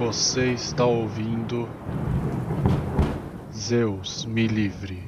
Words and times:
Você 0.00 0.52
está 0.54 0.86
ouvindo 0.86 1.68
Zeus 3.52 4.24
me 4.24 4.46
livre. 4.46 5.02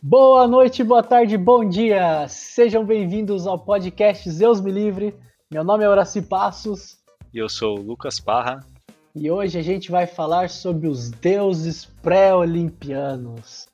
Boa 0.00 0.48
noite, 0.48 0.82
boa 0.82 1.02
tarde, 1.02 1.36
bom 1.36 1.68
dia! 1.68 2.26
Sejam 2.26 2.86
bem-vindos 2.86 3.46
ao 3.46 3.58
podcast 3.58 4.30
Zeus 4.30 4.62
Me 4.62 4.72
Livre. 4.72 5.14
Meu 5.50 5.62
nome 5.62 5.84
é 5.84 5.88
Horaci 5.90 6.22
Passos. 6.22 6.96
E 7.34 7.38
eu 7.38 7.50
sou 7.50 7.78
o 7.78 7.82
Lucas 7.82 8.18
Parra. 8.18 8.64
E 9.12 9.28
hoje 9.28 9.58
a 9.58 9.62
gente 9.62 9.90
vai 9.90 10.06
falar 10.06 10.48
sobre 10.48 10.86
os 10.86 11.10
deuses 11.10 11.84
pré-olimpianos. 11.84 13.66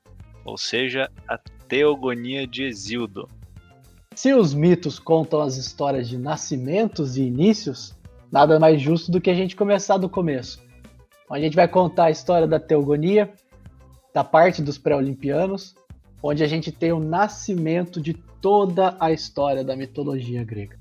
Ou 0.47 0.57
seja, 0.57 1.11
a 1.29 1.37
teogonia 1.69 2.47
de 2.47 2.65
Exildo. 2.65 3.29
Se 4.15 4.33
os 4.33 4.55
mitos 4.55 4.99
contam 4.99 5.43
as 5.43 5.59
histórias 5.59 6.09
de 6.09 6.17
nascimentos 6.17 7.19
e 7.19 7.25
inícios, 7.25 7.95
nada 8.33 8.59
mais 8.59 8.81
justo 8.81 9.13
do 9.13 9.21
que 9.21 9.29
a 9.29 9.35
gente 9.35 9.55
começar 9.55 9.99
do 9.99 10.09
começo. 10.09 10.65
A 11.31 11.39
gente 11.39 11.55
vai 11.55 11.69
contar 11.69 12.05
a 12.05 12.11
história 12.11 12.47
da 12.47 12.59
teogonia, 12.59 13.31
da 14.15 14.25
parte 14.25 14.63
dos 14.63 14.79
pré-olimpianos, 14.79 15.75
onde 16.23 16.43
a 16.43 16.47
gente 16.47 16.73
tem 16.73 16.93
o 16.93 16.99
nascimento 16.99 18.01
de 18.01 18.15
toda 18.41 18.97
a 18.99 19.13
história 19.13 19.63
da 19.63 19.77
mitologia 19.77 20.43
grega. 20.43 20.79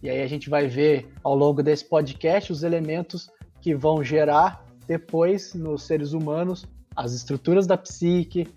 E 0.00 0.08
aí 0.08 0.22
a 0.22 0.28
gente 0.28 0.48
vai 0.48 0.68
ver 0.68 1.08
ao 1.24 1.34
longo 1.34 1.60
desse 1.60 1.84
podcast 1.84 2.52
os 2.52 2.62
elementos 2.62 3.28
que 3.60 3.74
vão 3.74 4.02
gerar 4.02 4.64
depois 4.86 5.54
nos 5.54 5.82
seres 5.84 6.12
humanos 6.12 6.66
as 6.96 7.12
estruturas 7.12 7.66
da 7.66 7.76
psique 7.76 8.48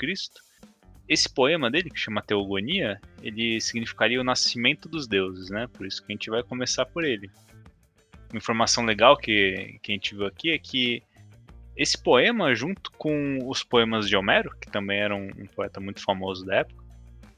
Esse 1.08 1.32
poema 1.32 1.70
dele, 1.70 1.91
que 1.91 1.98
chama 1.98 2.22
Teogonia, 2.22 3.00
ele 3.22 3.60
significaria 3.60 4.20
o 4.20 4.25
nascimento 4.25 4.88
dos 4.88 5.06
deuses, 5.06 5.50
né? 5.50 5.66
Por 5.72 5.86
isso 5.86 6.04
que 6.04 6.12
a 6.12 6.14
gente 6.14 6.31
vai 6.31 6.42
começar 6.42 6.86
por 6.86 7.04
ele. 7.04 7.31
Uma 8.31 8.38
informação 8.38 8.84
legal 8.84 9.16
que, 9.16 9.78
que 9.82 9.92
a 9.92 9.94
gente 9.94 10.14
viu 10.14 10.26
aqui 10.26 10.50
é 10.50 10.58
que 10.58 11.02
esse 11.76 12.00
poema, 12.00 12.54
junto 12.54 12.91
com 12.92 13.38
os 13.48 13.62
poemas 13.62 14.08
de 14.08 14.16
Homero, 14.16 14.54
que 14.60 14.70
também 14.70 15.00
era 15.00 15.14
um, 15.14 15.28
um 15.36 15.47
poeta 15.47 15.81
muito 15.81 16.02
famoso 16.02 16.44
da 16.44 16.56
época, 16.56 16.82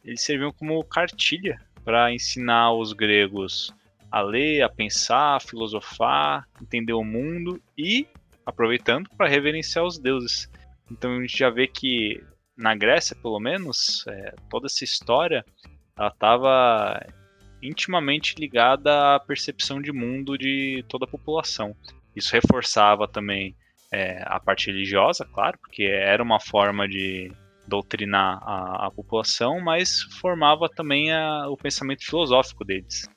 eles 0.04 0.20
serviam 0.20 0.53
como 0.53 0.82
cartilha 0.84 1.59
para 1.84 2.12
ensinar 2.12 2.72
os 2.72 2.93
gregos 2.93 3.72
a 4.10 4.20
ler, 4.20 4.62
a 4.62 4.69
pensar, 4.69 5.37
a 5.37 5.41
filosofar, 5.41 6.47
entender 6.60 6.93
o 6.93 7.04
mundo 7.04 7.60
e, 7.76 8.06
aproveitando, 8.44 9.09
para 9.16 9.28
reverenciar 9.28 9.84
os 9.84 9.99
deuses. 9.99 10.50
Então 10.91 11.16
a 11.16 11.21
gente 11.21 11.37
já 11.37 11.50
vê 11.50 11.66
que 11.66 12.22
na 12.56 12.75
Grécia, 12.75 13.16
pelo 13.16 13.41
menos, 13.41 14.05
é, 14.09 14.34
toda 14.49 14.66
essa 14.66 14.84
história 14.84 15.44
ela 15.97 16.09
estava 16.09 17.00
intimamente 17.62 18.34
ligada 18.38 19.15
à 19.15 19.21
percepção 19.21 19.81
de 19.81 19.93
mundo 19.93 20.37
de 20.37 20.84
toda 20.88 21.05
a 21.05 21.09
população. 21.09 21.75
Isso 22.15 22.32
reforçava 22.32 23.09
também 23.09 23.56
é, 23.93 24.22
a 24.27 24.38
parte 24.38 24.66
religiosa, 24.66 25.25
claro, 25.32 25.59
porque 25.59 25.84
era 25.84 26.22
uma 26.22 26.38
forma 26.38 26.87
de 26.88 27.32
doutrinar 27.66 28.38
a, 28.43 28.87
a 28.87 28.91
população, 28.91 29.61
mas 29.61 30.03
formava 30.21 30.69
também 30.69 31.12
a, 31.12 31.49
o 31.49 31.56
pensamento 31.56 32.05
filosófico 32.05 32.65
deles. 32.65 33.09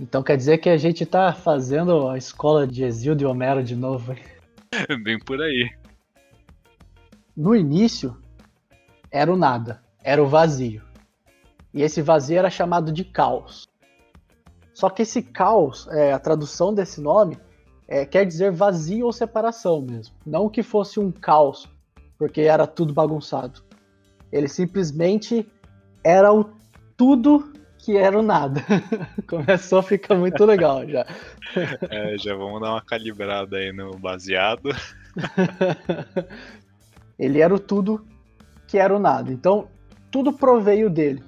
Então 0.00 0.22
quer 0.22 0.36
dizer 0.36 0.58
que 0.58 0.68
a 0.68 0.76
gente 0.76 1.04
está 1.04 1.32
fazendo 1.32 2.08
a 2.08 2.16
escola 2.16 2.66
de 2.66 2.84
Exildo 2.84 3.22
e 3.22 3.26
Homero 3.26 3.62
de 3.62 3.76
novo. 3.76 4.14
Bem 5.02 5.18
por 5.18 5.40
aí. 5.40 5.70
No 7.36 7.54
início, 7.54 8.16
era 9.10 9.32
o 9.32 9.36
nada, 9.36 9.82
era 10.02 10.22
o 10.22 10.26
vazio. 10.26 10.82
E 11.72 11.82
esse 11.82 12.02
vazio 12.02 12.38
era 12.38 12.50
chamado 12.50 12.90
de 12.92 13.04
caos. 13.04 13.68
Só 14.74 14.88
que 14.88 15.02
esse 15.02 15.22
caos, 15.22 15.86
é, 15.88 16.12
a 16.12 16.18
tradução 16.18 16.72
desse 16.72 17.00
nome, 17.00 17.38
é, 17.86 18.04
quer 18.04 18.24
dizer 18.24 18.52
vazio 18.52 19.06
ou 19.06 19.12
separação 19.12 19.80
mesmo. 19.80 20.14
Não 20.24 20.48
que 20.48 20.62
fosse 20.62 21.00
um 21.00 21.10
caos, 21.10 21.68
porque 22.18 22.42
era 22.42 22.66
tudo 22.66 22.92
bagunçado. 22.92 23.62
Ele 24.30 24.48
simplesmente 24.48 25.50
era 26.04 26.32
o 26.32 26.50
tudo 26.96 27.52
que 27.78 27.96
era 27.96 28.18
o 28.18 28.22
nada. 28.22 28.60
Começou 29.26 29.78
a 29.78 29.82
ficar 29.82 30.16
muito 30.16 30.44
legal 30.44 30.86
já. 30.88 31.06
É, 31.90 32.18
já 32.18 32.34
vamos 32.34 32.60
dar 32.60 32.72
uma 32.72 32.82
calibrada 32.82 33.56
aí 33.56 33.72
no 33.72 33.96
baseado. 33.98 34.70
Ele 37.18 37.40
era 37.40 37.54
o 37.54 37.58
tudo 37.58 38.06
que 38.66 38.76
era 38.76 38.94
o 38.94 38.98
nada. 38.98 39.32
Então, 39.32 39.68
tudo 40.10 40.32
proveio 40.32 40.90
dele. 40.90 41.22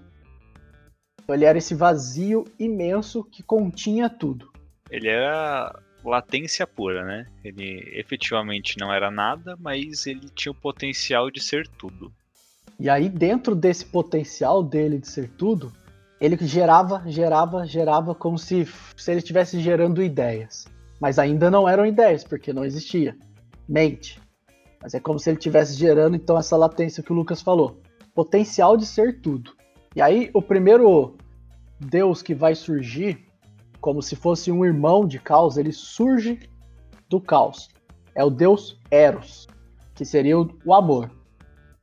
Ele 1.26 1.44
era 1.44 1.56
esse 1.56 1.74
vazio 1.74 2.44
imenso 2.58 3.24
que 3.24 3.42
continha 3.42 4.10
tudo. 4.10 4.50
Ele 4.90 5.08
era 5.08 5.74
latência 6.04 6.66
pura, 6.66 7.04
né? 7.04 7.26
Ele 7.42 7.82
efetivamente 7.94 8.76
não 8.78 8.92
era 8.92 9.10
nada, 9.10 9.56
mas 9.58 10.06
ele 10.06 10.28
tinha 10.34 10.52
o 10.52 10.54
potencial 10.54 11.30
de 11.30 11.40
ser 11.40 11.66
tudo. 11.66 12.12
E 12.78 12.88
aí, 12.88 13.08
dentro 13.08 13.54
desse 13.54 13.84
potencial 13.84 14.62
dele 14.62 14.98
de 14.98 15.08
ser 15.08 15.28
tudo, 15.30 15.72
ele 16.20 16.36
gerava, 16.46 17.02
gerava, 17.06 17.66
gerava 17.66 18.14
como 18.14 18.38
se, 18.38 18.68
se 18.96 19.10
ele 19.10 19.18
estivesse 19.18 19.58
gerando 19.58 20.02
ideias. 20.02 20.66
Mas 21.00 21.18
ainda 21.18 21.50
não 21.50 21.66
eram 21.66 21.86
ideias, 21.86 22.22
porque 22.22 22.52
não 22.52 22.64
existia. 22.64 23.16
Mente. 23.66 24.20
Mas 24.82 24.92
é 24.92 25.00
como 25.00 25.18
se 25.18 25.30
ele 25.30 25.38
estivesse 25.38 25.74
gerando, 25.74 26.16
então, 26.16 26.38
essa 26.38 26.56
latência 26.56 27.02
que 27.02 27.12
o 27.12 27.16
Lucas 27.16 27.40
falou. 27.40 27.80
Potencial 28.14 28.76
de 28.76 28.84
ser 28.84 29.20
tudo. 29.20 29.52
E 29.96 30.02
aí, 30.02 30.30
o 30.34 30.42
primeiro 30.42 31.16
Deus 31.80 32.20
que 32.20 32.34
vai 32.34 32.54
surgir, 32.54 33.26
como 33.80 34.02
se 34.02 34.14
fosse 34.14 34.52
um 34.52 34.64
irmão 34.64 35.06
de 35.06 35.18
caos, 35.18 35.56
ele 35.56 35.72
surge 35.72 36.38
do 37.08 37.18
caos. 37.18 37.70
É 38.14 38.22
o 38.22 38.28
Deus 38.28 38.78
Eros, 38.90 39.46
que 39.94 40.04
seria 40.04 40.38
o, 40.38 40.74
amor. 40.74 41.10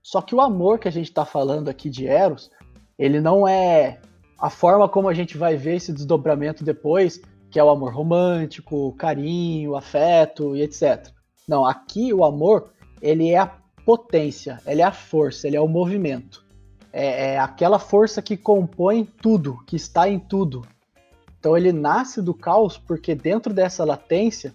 Só 0.03 0.21
que 0.21 0.35
o 0.35 0.41
amor 0.41 0.77
que 0.77 0.87
a 0.87 0.91
gente 0.91 1.07
está 1.07 1.25
falando 1.25 1.69
aqui 1.69 1.89
de 1.89 2.05
Eros, 2.05 2.51
ele 2.97 3.19
não 3.19 3.47
é 3.47 3.99
a 4.37 4.49
forma 4.49 4.87
como 4.87 5.09
a 5.09 5.13
gente 5.13 5.37
vai 5.37 5.55
ver 5.55 5.75
esse 5.75 5.91
desdobramento 5.91 6.63
depois, 6.63 7.21
que 7.49 7.59
é 7.59 7.63
o 7.63 7.69
amor 7.69 7.93
romântico, 7.93 8.93
carinho, 8.93 9.75
afeto 9.75 10.55
e 10.55 10.61
etc. 10.61 11.11
Não, 11.47 11.65
aqui 11.65 12.13
o 12.13 12.23
amor 12.23 12.71
ele 13.01 13.29
é 13.29 13.39
a 13.39 13.51
potência, 13.85 14.59
ele 14.65 14.81
é 14.81 14.85
a 14.85 14.91
força, 14.91 15.47
ele 15.47 15.55
é 15.55 15.61
o 15.61 15.67
movimento. 15.67 16.45
É, 16.91 17.33
é 17.33 17.39
aquela 17.39 17.79
força 17.79 18.21
que 18.21 18.35
compõe 18.35 19.05
tudo, 19.05 19.63
que 19.65 19.75
está 19.75 20.09
em 20.09 20.19
tudo. 20.19 20.65
Então 21.39 21.55
ele 21.55 21.71
nasce 21.71 22.21
do 22.21 22.33
caos 22.33 22.77
porque 22.77 23.15
dentro 23.15 23.53
dessa 23.53 23.85
latência 23.85 24.53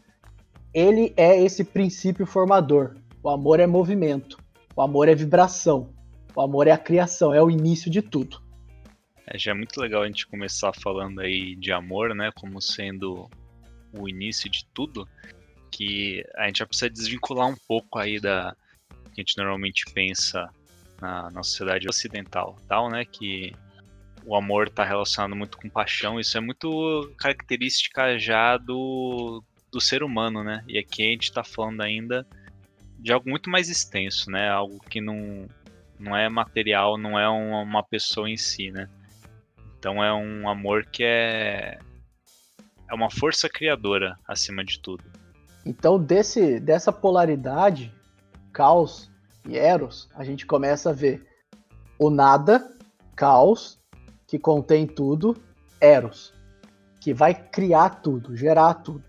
ele 0.74 1.12
é 1.16 1.40
esse 1.40 1.64
princípio 1.64 2.26
formador. 2.26 2.96
O 3.22 3.30
amor 3.30 3.60
é 3.60 3.66
movimento, 3.66 4.38
o 4.74 4.82
amor 4.82 5.08
é 5.08 5.14
vibração, 5.14 5.90
o 6.34 6.40
amor 6.40 6.66
é 6.66 6.72
a 6.72 6.78
criação, 6.78 7.32
é 7.32 7.42
o 7.42 7.50
início 7.50 7.90
de 7.90 8.02
tudo. 8.02 8.40
É, 9.26 9.38
já 9.38 9.52
é 9.52 9.54
muito 9.54 9.80
legal 9.80 10.02
a 10.02 10.06
gente 10.06 10.26
começar 10.26 10.72
falando 10.72 11.20
aí 11.20 11.54
de 11.56 11.72
amor, 11.72 12.14
né, 12.14 12.30
como 12.34 12.60
sendo 12.60 13.28
o 13.92 14.08
início 14.08 14.50
de 14.50 14.64
tudo, 14.74 15.08
que 15.70 16.24
a 16.36 16.46
gente 16.46 16.58
já 16.58 16.66
precisa 16.66 16.90
desvincular 16.90 17.48
um 17.48 17.56
pouco 17.68 17.98
aí 17.98 18.20
da 18.20 18.54
que 19.14 19.20
a 19.20 19.22
gente 19.22 19.36
normalmente 19.36 19.84
pensa 19.92 20.48
na, 21.00 21.30
na 21.30 21.42
sociedade 21.42 21.86
ocidental, 21.86 22.56
tal, 22.66 22.90
né, 22.90 23.04
que 23.04 23.52
o 24.24 24.34
amor 24.36 24.68
está 24.68 24.84
relacionado 24.84 25.36
muito 25.36 25.58
com 25.58 25.68
paixão, 25.68 26.18
isso 26.18 26.36
é 26.36 26.40
muito 26.40 27.12
característica 27.18 28.18
já 28.18 28.56
do, 28.56 29.42
do 29.70 29.80
ser 29.80 30.02
humano, 30.02 30.44
né? 30.44 30.62
E 30.68 30.78
aqui 30.78 31.02
a 31.02 31.10
gente 31.10 31.24
está 31.24 31.42
falando 31.42 31.80
ainda 31.80 32.26
de 32.98 33.12
algo 33.12 33.28
muito 33.28 33.50
mais 33.50 33.68
extenso, 33.68 34.30
né? 34.30 34.48
Algo 34.48 34.78
que 34.88 35.00
não, 35.00 35.48
não 35.98 36.16
é 36.16 36.28
material, 36.28 36.96
não 36.96 37.18
é 37.18 37.28
uma, 37.28 37.82
pessoa 37.82 38.30
em 38.30 38.36
si, 38.36 38.70
né? 38.70 38.88
Então 39.82 40.02
é 40.02 40.14
um 40.14 40.48
amor 40.48 40.86
que 40.86 41.02
é 41.02 41.76
é 42.88 42.94
uma 42.94 43.10
força 43.10 43.48
criadora 43.48 44.16
acima 44.28 44.64
de 44.64 44.78
tudo. 44.78 45.02
Então 45.66 45.98
desse 45.98 46.60
dessa 46.60 46.92
polaridade, 46.92 47.92
caos 48.52 49.10
e 49.44 49.58
eros, 49.58 50.08
a 50.14 50.22
gente 50.22 50.46
começa 50.46 50.90
a 50.90 50.92
ver 50.92 51.26
o 51.98 52.10
nada, 52.10 52.70
caos, 53.16 53.80
que 54.24 54.38
contém 54.38 54.86
tudo, 54.86 55.36
eros, 55.80 56.32
que 57.00 57.12
vai 57.12 57.34
criar 57.34 58.02
tudo, 58.02 58.36
gerar 58.36 58.74
tudo. 58.74 59.02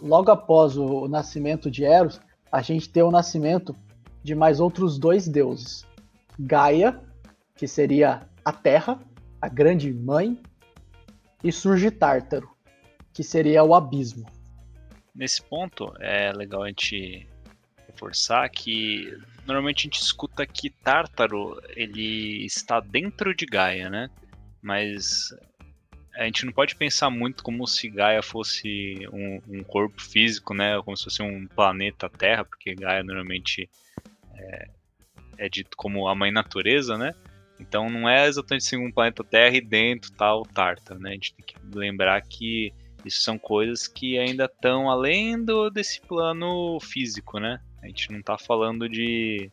Logo 0.00 0.30
após 0.30 0.76
o 0.76 1.08
nascimento 1.08 1.68
de 1.68 1.84
Eros, 1.84 2.20
a 2.50 2.62
gente 2.62 2.88
tem 2.88 3.02
o 3.02 3.10
nascimento 3.10 3.74
de 4.22 4.36
mais 4.36 4.60
outros 4.60 4.98
dois 4.98 5.26
deuses. 5.26 5.84
Gaia, 6.38 7.00
que 7.56 7.66
seria 7.66 8.20
a 8.44 8.52
Terra, 8.52 9.00
a 9.42 9.48
grande 9.48 9.92
mãe, 9.92 10.40
e 11.42 11.50
surge 11.50 11.90
Tártaro, 11.90 12.48
que 13.12 13.24
seria 13.24 13.64
o 13.64 13.74
abismo. 13.74 14.24
Nesse 15.12 15.42
ponto 15.42 15.92
é 15.98 16.32
legal 16.32 16.62
a 16.62 16.68
gente 16.68 17.26
reforçar 17.88 18.48
que 18.48 19.12
normalmente 19.44 19.80
a 19.80 19.82
gente 19.82 20.00
escuta 20.00 20.46
que 20.46 20.70
Tártaro 20.70 21.60
ele 21.70 22.46
está 22.46 22.78
dentro 22.78 23.34
de 23.34 23.44
Gaia, 23.44 23.90
né? 23.90 24.08
Mas 24.62 25.34
a 26.14 26.24
gente 26.24 26.46
não 26.46 26.52
pode 26.52 26.76
pensar 26.76 27.10
muito 27.10 27.42
como 27.42 27.66
se 27.66 27.90
Gaia 27.90 28.22
fosse 28.22 28.96
um, 29.12 29.42
um, 29.48 29.64
corpo 29.64 30.00
físico, 30.00 30.54
né? 30.54 30.80
Como 30.84 30.96
se 30.96 31.02
fosse 31.02 31.20
um 31.20 31.48
planeta 31.48 32.08
Terra, 32.08 32.44
porque 32.44 32.76
Gaia 32.76 33.02
normalmente 33.02 33.68
é, 34.36 34.68
é 35.36 35.48
dito 35.48 35.76
como 35.76 36.06
a 36.06 36.14
mãe 36.14 36.30
natureza, 36.30 36.96
né? 36.96 37.12
Então 37.62 37.88
não 37.88 38.08
é 38.08 38.26
exatamente 38.26 38.66
assim, 38.66 38.76
um 38.76 38.90
planeta 38.90 39.22
Terra 39.22 39.56
e 39.56 39.60
dentro 39.60 40.12
tal 40.12 40.42
tá 40.42 40.52
Tarta, 40.52 40.98
né? 40.98 41.10
A 41.10 41.12
gente 41.12 41.34
tem 41.34 41.46
que 41.46 41.56
lembrar 41.74 42.20
que 42.22 42.72
isso 43.04 43.22
são 43.22 43.38
coisas 43.38 43.86
que 43.86 44.18
ainda 44.18 44.44
estão 44.44 44.90
além 44.90 45.42
do, 45.42 45.70
desse 45.70 46.00
plano 46.00 46.78
físico, 46.80 47.38
né? 47.38 47.60
A 47.82 47.86
gente 47.86 48.10
não 48.10 48.18
está 48.18 48.36
falando 48.36 48.88
de 48.88 49.50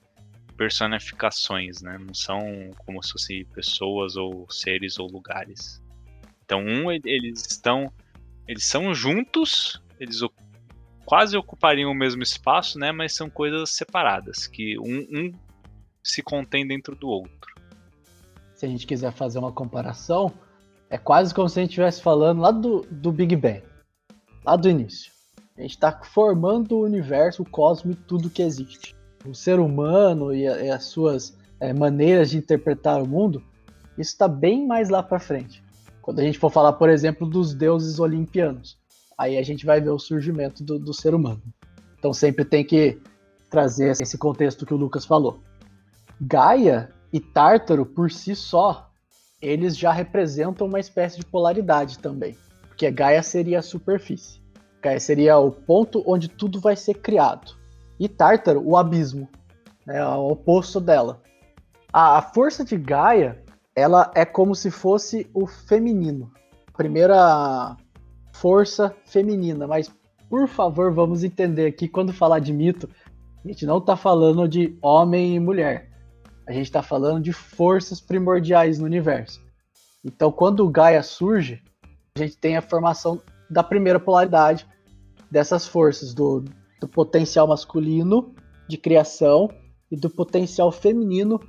personificações, 0.58 1.82
né? 1.82 1.98
Não 2.00 2.14
são 2.14 2.72
como 2.86 3.02
se 3.04 3.12
fossem 3.12 3.46
pessoas 3.46 4.16
ou 4.16 4.50
seres 4.50 5.00
ou 5.00 5.08
lugares. 5.08 5.82
Então, 6.44 6.60
um 6.62 6.92
eles 6.92 7.46
estão 7.46 7.94
eles 8.48 8.66
são 8.66 8.94
juntos, 8.96 9.80
eles 10.00 10.22
quase 11.06 11.38
ocupariam 11.38 11.92
o 11.92 11.96
mesmo 11.96 12.24
espaço, 12.24 12.80
né? 12.80 12.92
Mas 12.92 13.14
são 13.14 13.30
coisas 13.30 13.70
separadas, 13.72 14.48
que 14.48 14.80
um, 14.80 15.06
um 15.12 15.32
se 16.04 16.24
contém 16.24 16.68
dentro 16.68 16.96
do 16.96 17.08
outro 17.08 17.59
se 18.60 18.66
a 18.66 18.70
gente 18.70 18.86
quiser 18.86 19.14
fazer 19.14 19.40
uma 19.40 19.54
comparação, 19.54 20.34
é 20.90 20.98
quase 20.98 21.34
como 21.34 21.48
se 21.48 21.58
a 21.58 21.62
gente 21.62 21.70
estivesse 21.70 22.02
falando 22.02 22.42
lá 22.42 22.52
do, 22.52 22.82
do 22.92 23.10
Big 23.10 23.34
Bang, 23.38 23.64
lá 24.46 24.58
do 24.58 24.68
início. 24.68 25.14
A 25.58 25.62
gente 25.62 25.76
está 25.76 25.98
formando 26.04 26.76
o 26.76 26.84
universo, 26.84 27.42
o 27.42 27.50
cosmos 27.50 27.96
e 27.96 28.00
tudo 28.00 28.30
que 28.30 28.42
existe. 28.42 28.94
O 29.26 29.34
ser 29.34 29.62
humano 29.62 30.36
e, 30.36 30.46
a, 30.46 30.62
e 30.62 30.70
as 30.70 30.84
suas 30.84 31.38
é, 31.58 31.72
maneiras 31.72 32.32
de 32.32 32.38
interpretar 32.38 33.02
o 33.02 33.08
mundo, 33.08 33.42
isso 33.98 34.12
está 34.12 34.28
bem 34.28 34.68
mais 34.68 34.90
lá 34.90 35.02
para 35.02 35.22
frente. 35.22 35.64
Quando 36.02 36.20
a 36.20 36.24
gente 36.24 36.38
for 36.38 36.52
falar, 36.52 36.74
por 36.74 36.90
exemplo, 36.90 37.26
dos 37.26 37.54
deuses 37.54 37.98
olimpianos, 37.98 38.78
aí 39.18 39.38
a 39.38 39.42
gente 39.42 39.66
vai 39.66 39.80
ver 39.80 39.92
o 39.92 40.00
surgimento 40.00 40.66
do, 40.66 40.78
do 40.78 40.94
ser 40.94 41.16
humano. 41.16 41.42
Então 41.98 42.12
sempre 42.12 42.44
tem 42.44 42.66
que 42.66 43.00
trazer 43.50 43.92
esse 44.02 44.18
contexto 44.18 44.66
que 44.66 44.74
o 44.74 44.78
Lucas 44.78 45.06
falou. 45.06 45.40
Gaia 46.20 46.90
e 47.12 47.20
Tártaro, 47.20 47.86
por 47.86 48.12
si 48.12 48.36
só, 48.36 48.90
eles 49.42 49.78
já 49.78 49.92
representam 49.92 50.68
uma 50.68 50.80
espécie 50.80 51.18
de 51.18 51.26
polaridade 51.26 51.98
também. 52.00 52.38
Porque 52.68 52.90
Gaia 52.92 53.24
seria 53.24 53.60
a 53.60 53.64
superfície. 53.64 54.42
Gaia 54.82 55.00
seria 55.00 55.38
o 55.38 55.52
ponto 55.52 56.04
onde 56.06 56.28
tudo 56.28 56.60
vai 56.60 56.76
ser 56.76 56.96
criado. 56.96 57.56
E 58.00 58.08
Tártaro, 58.08 58.62
o 58.64 58.78
abismo. 58.78 59.28
É 59.88 60.04
o 60.06 60.30
oposto 60.30 60.80
dela. 60.80 61.22
A, 61.92 62.22
força 62.22 62.64
de 62.64 62.78
Gaia, 62.78 63.44
ela 63.76 64.12
é 64.14 64.24
como 64.24 64.54
se 64.54 64.70
fosse 64.70 65.28
o 65.34 65.48
feminino. 65.48 66.32
Primeira 66.78 67.76
força 68.34 68.96
feminina. 69.06 69.66
Mas, 69.66 69.92
por 70.30 70.48
favor, 70.48 70.94
vamos 70.94 71.24
entender 71.24 71.66
aqui, 71.66 71.88
quando 71.88 72.14
falar 72.14 72.40
de 72.40 72.54
mito, 72.54 72.88
a 73.44 73.48
gente 73.48 73.66
não 73.66 73.80
está 73.80 73.98
falando 73.98 74.48
de 74.48 74.78
homem 74.82 75.36
e 75.36 75.40
mulher 75.40 75.89
a 76.50 76.52
gente 76.52 76.66
está 76.66 76.82
falando 76.82 77.22
de 77.22 77.32
forças 77.32 78.02
primordiais 78.02 78.80
no 78.80 78.86
universo. 78.86 79.40
Então, 80.04 80.32
quando 80.32 80.66
o 80.66 80.70
Gaia 80.70 81.04
surge, 81.04 81.62
a 82.16 82.20
gente 82.20 82.38
tem 82.38 82.58
a 82.58 82.62
formação 82.62 83.22
da 83.48 83.62
primeira 83.62 84.00
polaridade 84.00 84.68
dessas 85.30 85.68
forças, 85.68 86.12
do, 86.12 86.44
do 86.82 86.88
potencial 86.88 87.48
masculino 87.48 88.34
de 88.68 88.78
criação 88.78 89.48
e 89.92 89.96
do 89.96 90.10
potencial 90.10 90.72
feminino 90.72 91.40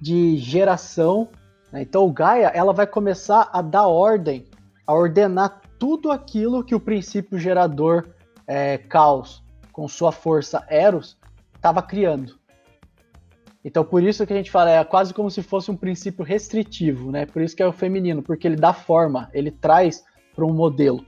de 0.00 0.36
geração. 0.36 1.28
Né? 1.70 1.82
Então, 1.82 2.04
o 2.04 2.12
Gaia 2.12 2.48
ela 2.48 2.72
vai 2.72 2.88
começar 2.88 3.48
a 3.52 3.62
dar 3.62 3.86
ordem, 3.86 4.46
a 4.84 4.94
ordenar 4.94 5.62
tudo 5.78 6.10
aquilo 6.10 6.64
que 6.64 6.74
o 6.74 6.80
princípio 6.80 7.38
gerador 7.38 8.08
é, 8.48 8.78
Caos, 8.78 9.44
com 9.70 9.86
sua 9.86 10.10
força 10.10 10.66
Eros, 10.68 11.16
estava 11.54 11.80
criando. 11.80 12.42
Então, 13.64 13.82
por 13.82 14.02
isso 14.02 14.26
que 14.26 14.32
a 14.32 14.36
gente 14.36 14.50
fala, 14.50 14.70
é 14.70 14.84
quase 14.84 15.14
como 15.14 15.30
se 15.30 15.42
fosse 15.42 15.70
um 15.70 15.76
princípio 15.76 16.22
restritivo, 16.22 17.10
né? 17.10 17.24
Por 17.24 17.40
isso 17.40 17.56
que 17.56 17.62
é 17.62 17.66
o 17.66 17.72
feminino, 17.72 18.22
porque 18.22 18.46
ele 18.46 18.56
dá 18.56 18.74
forma, 18.74 19.30
ele 19.32 19.50
traz 19.50 20.04
para 20.34 20.44
um 20.44 20.52
modelo, 20.52 21.04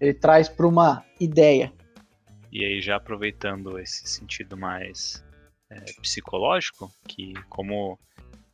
ele 0.00 0.14
traz 0.14 0.48
para 0.48 0.66
uma 0.66 1.04
ideia. 1.20 1.70
E 2.50 2.64
aí, 2.64 2.80
já 2.80 2.96
aproveitando 2.96 3.78
esse 3.78 4.08
sentido 4.08 4.56
mais 4.56 5.22
é, 5.70 5.80
psicológico, 6.00 6.90
que 7.06 7.34
como 7.48 7.98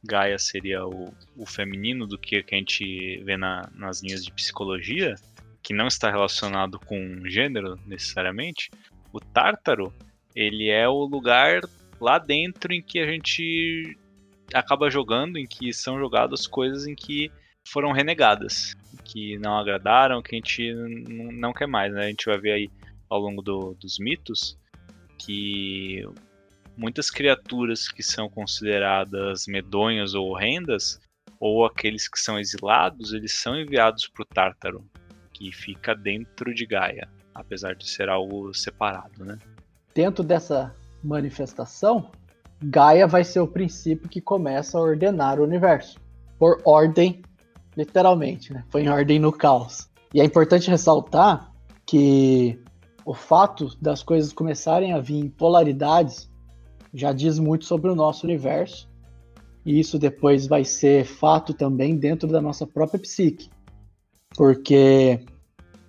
Gaia 0.04 0.38
seria 0.38 0.84
o, 0.84 1.12
o, 1.36 1.46
feminino 1.46 2.06
do 2.06 2.18
que, 2.18 2.42
que 2.42 2.54
a 2.54 2.58
gente 2.58 3.22
vê 3.24 3.36
na, 3.36 3.68
nas 3.74 4.02
linhas 4.02 4.24
de 4.24 4.32
psicologia, 4.32 5.14
que 5.62 5.74
não 5.74 5.86
está 5.86 6.10
relacionado 6.10 6.78
com 6.78 7.22
gênero 7.28 7.78
necessariamente, 7.86 8.70
o 9.12 9.20
Tártaro 9.20 9.92
ele 10.34 10.68
é 10.68 10.88
o 10.88 11.04
lugar 11.04 11.60
lá 12.00 12.18
dentro 12.18 12.72
em 12.72 12.82
que 12.82 12.98
a 12.98 13.06
gente 13.06 13.96
acaba 14.52 14.90
jogando, 14.90 15.38
em 15.38 15.46
que 15.46 15.72
são 15.72 15.98
jogadas 15.98 16.46
coisas 16.46 16.86
em 16.86 16.94
que 16.94 17.30
foram 17.66 17.92
renegadas, 17.92 18.74
que 19.04 19.38
não 19.38 19.58
agradaram, 19.58 20.22
que 20.22 20.34
a 20.34 20.38
gente 20.38 20.72
não 20.72 21.52
quer 21.52 21.66
mais, 21.66 21.92
né? 21.92 22.06
A 22.06 22.08
gente 22.08 22.26
vai 22.26 22.38
ver 22.38 22.52
aí 22.52 22.70
ao 23.08 23.18
longo 23.18 23.42
do, 23.42 23.74
dos 23.74 23.98
mitos 23.98 24.58
que 25.18 26.06
muitas 26.76 27.10
criaturas 27.10 27.88
que 27.88 28.02
são 28.02 28.28
consideradas 28.28 29.46
medonhas 29.46 30.14
ou 30.14 30.28
horrendas, 30.28 31.00
ou 31.40 31.66
aqueles 31.66 32.08
que 32.08 32.18
são 32.18 32.38
exilados, 32.38 33.12
eles 33.12 33.32
são 33.32 33.58
enviados 33.58 34.06
para 34.06 34.22
o 34.22 34.26
Tártaro, 34.26 34.84
que 35.32 35.52
fica 35.52 35.94
dentro 35.94 36.54
de 36.54 36.64
Gaia, 36.64 37.08
apesar 37.34 37.74
de 37.74 37.88
ser 37.88 38.08
algo 38.08 38.54
separado, 38.54 39.24
né? 39.24 39.38
Dentro 39.94 40.22
dessa 40.22 40.74
manifestação, 41.02 42.10
Gaia 42.62 43.06
vai 43.06 43.22
ser 43.22 43.40
o 43.40 43.46
princípio 43.46 44.08
que 44.08 44.20
começa 44.20 44.76
a 44.76 44.80
ordenar 44.80 45.38
o 45.38 45.44
universo. 45.44 45.98
Por 46.38 46.60
ordem, 46.64 47.22
literalmente, 47.76 48.52
né? 48.52 48.64
Foi 48.68 48.82
em 48.82 48.88
ordem 48.88 49.18
no 49.18 49.32
caos. 49.32 49.88
E 50.12 50.20
é 50.20 50.24
importante 50.24 50.70
ressaltar 50.70 51.52
que 51.86 52.60
o 53.04 53.14
fato 53.14 53.70
das 53.80 54.02
coisas 54.02 54.32
começarem 54.32 54.92
a 54.92 55.00
vir 55.00 55.24
em 55.24 55.28
polaridades 55.28 56.28
já 56.92 57.12
diz 57.12 57.38
muito 57.38 57.64
sobre 57.64 57.90
o 57.90 57.94
nosso 57.94 58.26
universo. 58.26 58.88
E 59.64 59.78
isso 59.78 59.98
depois 59.98 60.46
vai 60.46 60.64
ser 60.64 61.04
fato 61.04 61.54
também 61.54 61.96
dentro 61.96 62.28
da 62.28 62.40
nossa 62.40 62.66
própria 62.66 62.98
psique. 62.98 63.50
Porque 64.36 65.24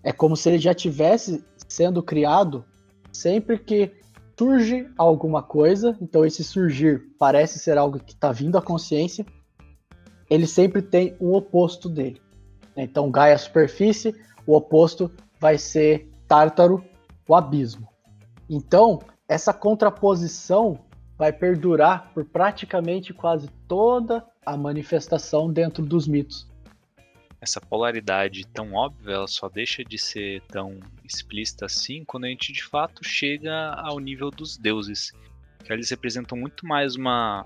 é 0.03 0.11
como 0.11 0.35
se 0.35 0.49
ele 0.49 0.59
já 0.59 0.73
tivesse 0.73 1.43
sendo 1.67 2.03
criado 2.03 2.63
sempre 3.11 3.57
que 3.57 3.91
surge 4.39 4.89
alguma 4.97 5.43
coisa, 5.43 5.97
então 5.99 6.23
esse 6.23 6.45
surgir 6.45 7.11
parece 7.19 7.59
ser 7.59 7.77
algo 7.77 7.99
que 7.99 8.13
está 8.13 8.31
vindo 8.31 8.57
à 8.57 8.61
consciência, 8.61 9.25
ele 10.29 10.47
sempre 10.47 10.81
tem 10.81 11.13
o 11.19 11.35
oposto 11.35 11.89
dele. 11.89 12.21
Então 12.73 13.11
Gaia 13.11 13.37
superfície, 13.37 14.15
o 14.47 14.55
oposto 14.55 15.11
vai 15.41 15.57
ser 15.57 16.09
Tártaro, 16.25 16.81
o 17.27 17.35
abismo. 17.35 17.89
Então, 18.49 18.99
essa 19.27 19.53
contraposição 19.53 20.79
vai 21.17 21.33
perdurar 21.33 22.09
por 22.13 22.23
praticamente 22.23 23.13
quase 23.13 23.49
toda 23.67 24.25
a 24.45 24.55
manifestação 24.55 25.51
dentro 25.51 25.85
dos 25.85 26.07
mitos. 26.07 26.49
Essa 27.41 27.61
polaridade 27.61 28.45
tão 28.47 28.73
óbvia, 28.73 29.13
ela 29.13 29.27
só 29.27 29.47
deixa 29.47 29.83
de 29.83 29.97
ser 29.97 30.41
tão 30.49 30.79
explícita 31.05 31.65
assim 31.65 32.03
quando 32.03 32.25
a 32.25 32.27
gente 32.27 32.51
de 32.51 32.63
fato 32.63 33.03
chega 33.03 33.73
ao 33.75 33.99
nível 33.99 34.29
dos 34.29 34.57
deuses, 34.57 35.13
que 35.63 35.71
eles 35.71 35.89
representam 35.89 36.37
muito 36.37 36.65
mais 36.65 36.95
uma 36.95 37.45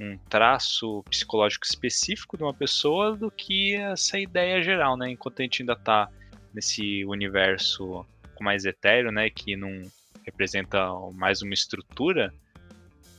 um 0.00 0.16
traço 0.28 1.02
psicológico 1.10 1.66
específico 1.66 2.36
de 2.36 2.44
uma 2.44 2.54
pessoa 2.54 3.16
do 3.16 3.30
que 3.30 3.74
essa 3.74 4.16
ideia 4.16 4.62
geral, 4.62 4.96
né? 4.96 5.10
Enquanto 5.10 5.40
a 5.40 5.42
gente 5.42 5.62
ainda 5.62 5.72
está 5.72 6.08
nesse 6.54 7.04
universo 7.04 8.06
mais 8.40 8.64
etéreo, 8.64 9.10
né, 9.10 9.28
que 9.28 9.56
não 9.56 9.82
representa 10.24 10.88
mais 11.12 11.42
uma 11.42 11.52
estrutura, 11.52 12.32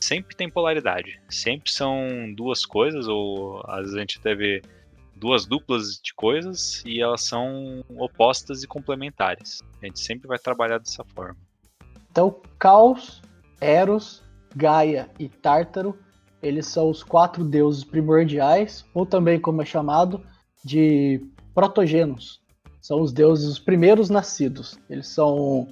sempre 0.00 0.34
tem 0.34 0.48
polaridade. 0.48 1.20
Sempre 1.28 1.70
são 1.70 2.32
duas 2.34 2.64
coisas, 2.64 3.06
ou 3.06 3.62
às 3.66 3.80
vezes 3.80 3.94
a 3.96 4.00
gente 4.00 4.18
até 4.18 4.34
vê 4.34 4.62
duas 5.20 5.44
duplas 5.44 6.00
de 6.02 6.14
coisas 6.14 6.82
e 6.86 7.00
elas 7.00 7.22
são 7.22 7.84
opostas 7.90 8.62
e 8.62 8.66
complementares. 8.66 9.60
A 9.82 9.86
gente 9.86 10.00
sempre 10.00 10.26
vai 10.26 10.38
trabalhar 10.38 10.78
dessa 10.78 11.04
forma. 11.14 11.36
Então, 12.10 12.40
Caos, 12.58 13.22
Eros, 13.60 14.22
Gaia 14.56 15.10
e 15.18 15.28
Tártaro, 15.28 15.96
eles 16.42 16.66
são 16.66 16.88
os 16.88 17.02
quatro 17.02 17.44
deuses 17.44 17.84
primordiais, 17.84 18.84
ou 18.94 19.04
também 19.04 19.38
como 19.38 19.60
é 19.60 19.64
chamado, 19.64 20.24
de 20.64 21.20
protogênos. 21.54 22.40
São 22.80 23.02
os 23.02 23.12
deuses 23.12 23.46
os 23.46 23.58
primeiros 23.58 24.08
nascidos. 24.08 24.78
Eles 24.88 25.06
são 25.08 25.68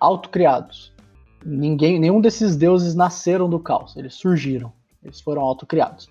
autocriados. 0.00 0.92
Ninguém, 1.44 1.98
nenhum 1.98 2.20
desses 2.20 2.56
deuses 2.56 2.94
nasceram 2.94 3.48
do 3.48 3.60
caos, 3.60 3.96
eles 3.96 4.14
surgiram. 4.14 4.72
Eles 5.02 5.20
foram 5.20 5.42
autocriados. 5.42 6.10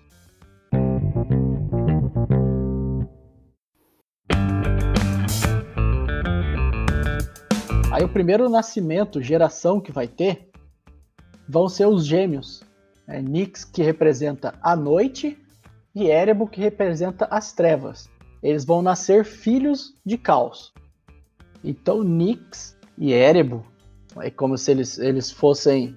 Aí 8.00 8.06
o 8.06 8.08
primeiro 8.08 8.48
nascimento, 8.48 9.20
geração 9.20 9.78
que 9.78 9.92
vai 9.92 10.08
ter, 10.08 10.48
vão 11.46 11.68
ser 11.68 11.84
os 11.84 12.06
gêmeos. 12.06 12.62
É, 13.06 13.20
Nix, 13.20 13.62
que 13.62 13.82
representa 13.82 14.54
a 14.62 14.74
noite, 14.74 15.38
e 15.94 16.06
Erebo, 16.06 16.48
que 16.48 16.62
representa 16.62 17.26
as 17.30 17.52
trevas. 17.52 18.08
Eles 18.42 18.64
vão 18.64 18.80
nascer 18.80 19.22
filhos 19.22 19.94
de 20.02 20.16
caos. 20.16 20.72
Então 21.62 22.02
Nix 22.02 22.74
e 22.96 23.12
Erebo 23.12 23.66
é 24.16 24.30
como 24.30 24.56
se 24.56 24.70
eles, 24.70 24.98
eles 24.98 25.30
fossem 25.30 25.94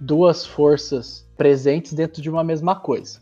duas 0.00 0.44
forças 0.44 1.30
presentes 1.36 1.92
dentro 1.92 2.20
de 2.20 2.28
uma 2.28 2.42
mesma 2.42 2.74
coisa. 2.74 3.20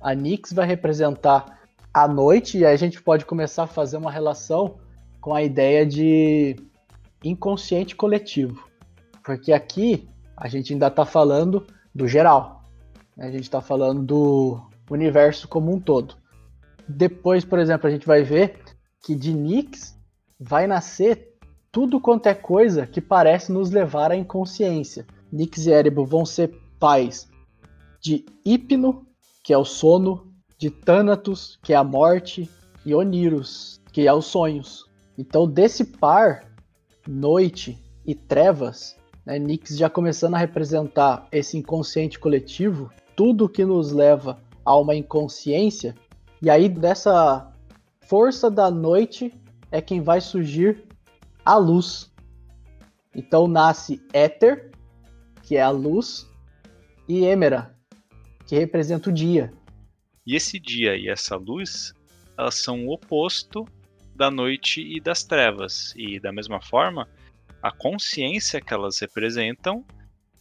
A 0.00 0.12
Nix 0.12 0.52
vai 0.52 0.66
representar 0.66 1.60
a 1.94 2.08
noite, 2.08 2.58
e 2.58 2.66
aí 2.66 2.74
a 2.74 2.76
gente 2.76 3.00
pode 3.00 3.24
começar 3.24 3.62
a 3.62 3.68
fazer 3.68 3.96
uma 3.96 4.10
relação 4.10 4.80
com 5.20 5.32
a 5.32 5.40
ideia 5.40 5.86
de 5.86 6.56
inconsciente 7.22 7.94
coletivo. 7.94 8.68
Porque 9.24 9.52
aqui 9.52 10.08
a 10.36 10.48
gente 10.48 10.72
ainda 10.72 10.86
está 10.86 11.04
falando 11.04 11.66
do 11.94 12.08
geral. 12.08 12.64
A 13.18 13.30
gente 13.30 13.42
está 13.42 13.60
falando 13.60 14.02
do 14.02 14.60
universo 14.90 15.46
como 15.46 15.72
um 15.72 15.80
todo. 15.80 16.16
Depois, 16.88 17.44
por 17.44 17.58
exemplo, 17.58 17.86
a 17.86 17.90
gente 17.90 18.06
vai 18.06 18.22
ver 18.22 18.60
que 19.04 19.14
de 19.14 19.32
Nix 19.32 19.96
vai 20.38 20.66
nascer 20.66 21.36
tudo 21.70 22.00
quanto 22.00 22.26
é 22.26 22.34
coisa 22.34 22.86
que 22.86 23.00
parece 23.00 23.52
nos 23.52 23.70
levar 23.70 24.10
à 24.10 24.16
inconsciência. 24.16 25.06
Nix 25.30 25.66
e 25.66 25.70
Erebo 25.70 26.04
vão 26.04 26.24
ser 26.24 26.58
pais 26.78 27.28
de 28.00 28.24
Hipno, 28.44 29.06
que 29.44 29.52
é 29.52 29.58
o 29.58 29.64
sono, 29.64 30.32
de 30.58 30.70
Thanatos, 30.70 31.58
que 31.62 31.72
é 31.72 31.76
a 31.76 31.84
morte, 31.84 32.50
e 32.84 32.94
Onirus, 32.94 33.80
que 33.92 34.06
é 34.06 34.12
os 34.12 34.26
sonhos. 34.26 34.86
Então, 35.16 35.46
desse 35.46 35.84
par, 35.84 36.49
noite 37.10 37.76
e 38.06 38.14
trevas, 38.14 38.96
né, 39.26 39.38
Nix 39.38 39.76
já 39.76 39.90
começando 39.90 40.34
a 40.34 40.38
representar 40.38 41.26
esse 41.32 41.58
inconsciente 41.58 42.18
coletivo, 42.18 42.90
tudo 43.16 43.48
que 43.48 43.64
nos 43.64 43.90
leva 43.90 44.40
a 44.64 44.78
uma 44.78 44.94
inconsciência, 44.94 45.94
e 46.40 46.48
aí 46.48 46.68
dessa 46.68 47.52
força 48.02 48.48
da 48.50 48.70
noite 48.70 49.34
é 49.72 49.82
quem 49.82 50.00
vai 50.00 50.20
surgir 50.20 50.84
a 51.44 51.56
luz. 51.56 52.10
Então 53.14 53.48
nasce 53.48 54.00
Éter, 54.12 54.70
que 55.42 55.56
é 55.56 55.62
a 55.62 55.70
luz, 55.70 56.28
e 57.08 57.24
Emera, 57.24 57.74
que 58.46 58.56
representa 58.56 59.10
o 59.10 59.12
dia. 59.12 59.52
E 60.24 60.36
esse 60.36 60.60
dia 60.60 60.96
e 60.96 61.08
essa 61.08 61.34
luz, 61.34 61.92
elas 62.38 62.54
são 62.54 62.86
o 62.86 62.92
oposto 62.92 63.66
da 64.20 64.30
noite 64.30 64.82
e 64.82 65.00
das 65.00 65.24
trevas. 65.24 65.94
E 65.96 66.20
da 66.20 66.30
mesma 66.30 66.60
forma, 66.60 67.08
a 67.62 67.72
consciência 67.72 68.60
que 68.60 68.74
elas 68.74 69.00
representam 69.00 69.82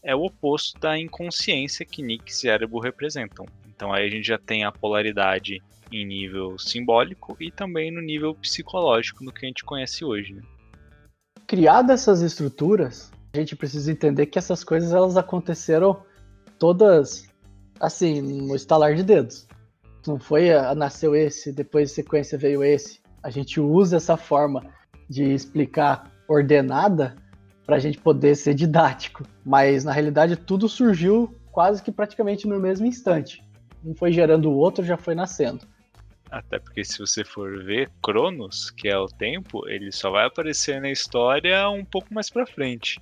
é 0.04 0.14
o 0.14 0.26
oposto 0.26 0.78
da 0.80 1.00
inconsciência 1.00 1.86
que 1.86 2.04
Nix 2.04 2.44
e 2.44 2.50
Erebor 2.50 2.84
representam. 2.84 3.46
Então 3.68 3.94
aí 3.94 4.06
a 4.06 4.10
gente 4.10 4.28
já 4.28 4.38
tem 4.38 4.66
a 4.66 4.72
polaridade 4.72 5.64
em 5.92 6.06
nível 6.06 6.60
simbólico 6.60 7.38
e 7.40 7.50
também 7.50 7.90
no 7.90 8.02
nível 8.02 8.36
psicológico 8.36 9.24
no 9.24 9.32
que 9.32 9.46
a 9.46 9.48
gente 9.48 9.64
conhece 9.64 10.04
hoje. 10.04 10.34
Né? 10.34 10.42
criadas 11.48 12.02
essas 12.02 12.22
estruturas, 12.22 13.12
a 13.34 13.38
gente 13.38 13.56
precisa 13.56 13.92
entender 13.92 14.28
que 14.28 14.38
essas 14.38 14.64
coisas 14.64 14.94
elas 14.94 15.18
aconteceram 15.18 16.04
todas 16.60 17.28
assim, 17.80 18.22
no 18.22 18.56
estalar 18.56 18.94
de 18.94 19.02
dedos. 19.02 19.48
Não 20.06 20.20
foi 20.20 20.54
a, 20.54 20.76
nasceu 20.76 21.16
esse, 21.16 21.52
depois 21.52 21.90
de 21.90 21.96
sequência 21.96 22.38
veio 22.38 22.64
esse. 22.64 23.00
A 23.22 23.30
gente 23.30 23.60
usa 23.60 23.98
essa 23.98 24.16
forma 24.16 24.64
de 25.10 25.24
explicar 25.24 26.12
ordenada 26.28 27.16
para 27.66 27.76
a 27.76 27.80
gente 27.80 27.98
poder 27.98 28.36
ser 28.36 28.54
didático, 28.54 29.24
mas 29.46 29.84
na 29.84 29.92
realidade 29.92 30.36
tudo 30.36 30.68
surgiu 30.68 31.36
quase 31.52 31.84
que 31.84 31.92
praticamente 31.92 32.48
no 32.48 32.60
mesmo 32.60 32.86
instante. 32.86 33.44
Um 33.84 33.96
foi 33.96 34.12
gerando 34.12 34.50
o 34.50 34.56
outro, 34.56 34.84
já 34.84 34.98
foi 34.98 35.16
nascendo. 35.16 35.68
Até 36.32 36.60
porque 36.60 36.84
se 36.84 37.00
você 37.00 37.24
for 37.24 37.64
ver 37.64 37.90
Cronos, 38.04 38.70
que 38.70 38.88
é 38.88 38.98
o 38.98 39.08
tempo, 39.08 39.68
ele 39.68 39.92
só 39.92 40.12
vai 40.12 40.26
aparecer 40.26 40.80
na 40.80 40.92
história 40.92 41.68
um 41.70 41.84
pouco 41.84 42.14
mais 42.14 42.30
para 42.30 42.46
frente. 42.46 43.02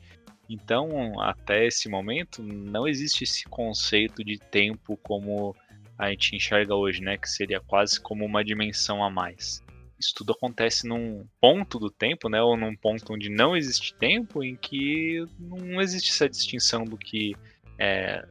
Então, 0.49 1.19
até 1.19 1.65
esse 1.65 1.89
momento, 1.89 2.41
não 2.41 2.87
existe 2.87 3.25
esse 3.25 3.43
conceito 3.45 4.23
de 4.23 4.37
tempo 4.37 4.97
como 5.03 5.53
a 5.97 6.09
gente 6.09 6.37
enxerga 6.37 6.73
hoje, 6.73 7.01
né? 7.01 7.17
Que 7.17 7.29
seria 7.29 7.59
quase 7.59 7.99
como 7.99 8.23
uma 8.23 8.45
dimensão 8.45 9.03
a 9.03 9.09
mais. 9.09 9.61
Isso 9.99 10.13
tudo 10.15 10.33
acontece 10.33 10.87
num 10.87 11.25
ponto 11.41 11.79
do 11.79 11.89
tempo, 11.89 12.29
né? 12.29 12.41
Ou 12.41 12.55
num 12.55 12.75
ponto 12.75 13.13
onde 13.13 13.29
não 13.29 13.55
existe 13.55 13.93
tempo, 13.95 14.43
em 14.43 14.55
que 14.55 15.25
não 15.39 15.81
existe 15.81 16.11
essa 16.11 16.29
distinção 16.29 16.85
do 16.85 16.97
que 16.97 17.35
é 17.79 18.27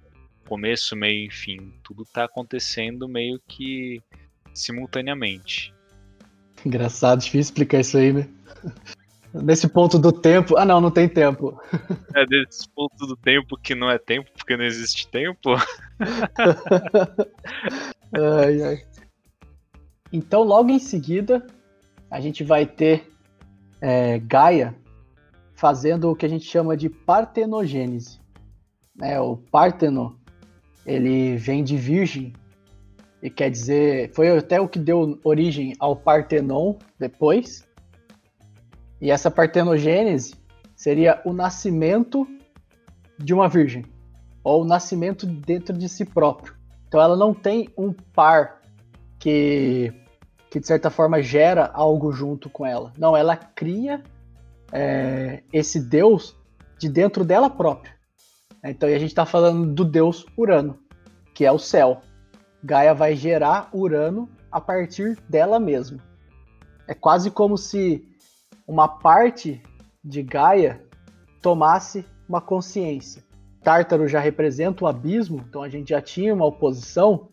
começo, 0.47 0.97
meio 0.97 1.27
e 1.27 1.31
fim. 1.31 1.73
Tudo 1.83 2.03
está 2.03 2.25
acontecendo 2.25 3.09
meio 3.09 3.41
que 3.47 4.01
simultaneamente. 4.55 5.75
Engraçado, 6.65 7.21
difícil 7.21 7.41
explicar 7.41 7.81
isso 7.81 7.99
aí, 7.99 8.13
né? 8.13 8.29
Nesse 9.35 9.69
ponto 9.69 9.99
do 9.99 10.13
tempo. 10.13 10.57
Ah, 10.57 10.65
não, 10.65 10.81
não 10.81 10.91
tem 10.91 11.09
tempo. 11.09 11.61
É 12.15 12.25
nesse 12.27 12.69
ponto 12.71 13.07
do 13.07 13.17
tempo 13.17 13.59
que 13.59 13.75
não 13.75 13.91
é 13.91 13.99
tempo, 13.99 14.31
porque 14.37 14.57
não 14.57 14.65
existe 14.65 15.07
tempo. 15.09 15.55
ai, 18.13 18.63
ai. 18.63 18.83
Então, 20.13 20.43
logo 20.43 20.71
em 20.71 20.79
seguida, 20.79 21.47
a 22.11 22.21
gente 22.21 22.45
vai 22.45 22.67
ter 22.67 23.11
é, 23.81 24.19
Gaia 24.19 24.75
fazendo 25.55 26.11
o 26.11 26.17
que 26.17 26.27
a 26.27 26.29
gente 26.29 26.45
chama 26.45 26.77
de 26.77 26.89
partenogênese. 26.89 28.21
É, 29.01 29.21
o 29.21 29.37
Parteno 29.37 30.19
ele 30.85 31.37
vem 31.37 31.65
de 31.65 31.77
virgem, 31.77 32.33
e 33.23 33.29
quer 33.29 33.51
dizer, 33.51 34.13
foi 34.15 34.37
até 34.39 34.61
o 34.61 34.69
que 34.69 34.79
deu 34.79 35.19
origem 35.25 35.75
ao 35.81 35.97
Partenon 35.97 36.77
depois. 36.99 37.67
E 39.01 39.11
essa 39.11 39.31
partenogênese 39.31 40.35
seria 40.77 41.21
o 41.25 41.33
nascimento 41.33 42.27
de 43.19 43.35
uma 43.35 43.49
virgem, 43.49 43.85
ou 44.45 44.63
o 44.63 44.65
nascimento 44.65 45.27
dentro 45.27 45.77
de 45.77 45.89
si 45.89 46.05
próprio. 46.05 46.55
Então 46.87 47.01
ela 47.01 47.17
não 47.17 47.35
tem 47.35 47.69
um 47.77 47.93
par 47.93 48.61
que 49.19 49.93
que 50.51 50.61
de 50.61 50.67
certa 50.67 50.91
forma 50.91 51.23
gera 51.23 51.71
algo 51.73 52.13
junto 52.13 52.49
com 52.49 52.65
ela. 52.65 52.93
Não, 52.99 53.17
ela 53.17 53.37
cria 53.37 54.03
é, 54.73 55.43
esse 55.53 55.81
deus 55.81 56.37
de 56.79 56.89
dentro 56.89 57.25
dela 57.25 57.51
própria. 57.51 57.95
Então 58.65 58.89
a 58.89 58.99
gente 58.99 59.11
está 59.11 59.25
falando 59.25 59.73
do 59.73 59.85
deus 59.85 60.27
Urano, 60.37 60.79
que 61.35 61.45
é 61.45 61.53
o 61.53 61.59
céu. 61.59 62.01
Gaia 62.63 62.95
vai 62.95 63.15
gerar 63.15 63.69
Urano 63.73 64.29
a 64.51 64.61
partir 64.61 65.17
dela 65.29 65.61
mesma. 65.61 65.99
É 66.89 66.95
quase 66.95 67.31
como 67.31 67.57
se 67.57 68.07
uma 68.67 68.89
parte 68.89 69.63
de 70.03 70.23
Gaia 70.23 70.83
tomasse 71.41 72.05
uma 72.29 72.41
consciência. 72.41 73.23
Tártaro 73.63 74.07
já 74.09 74.21
representa 74.21 74.85
o 74.85 74.87
abismo, 74.87 75.45
então 75.49 75.63
a 75.63 75.69
gente 75.69 75.91
já 75.91 76.01
tinha 76.01 76.33
uma 76.33 76.47
oposição, 76.47 77.29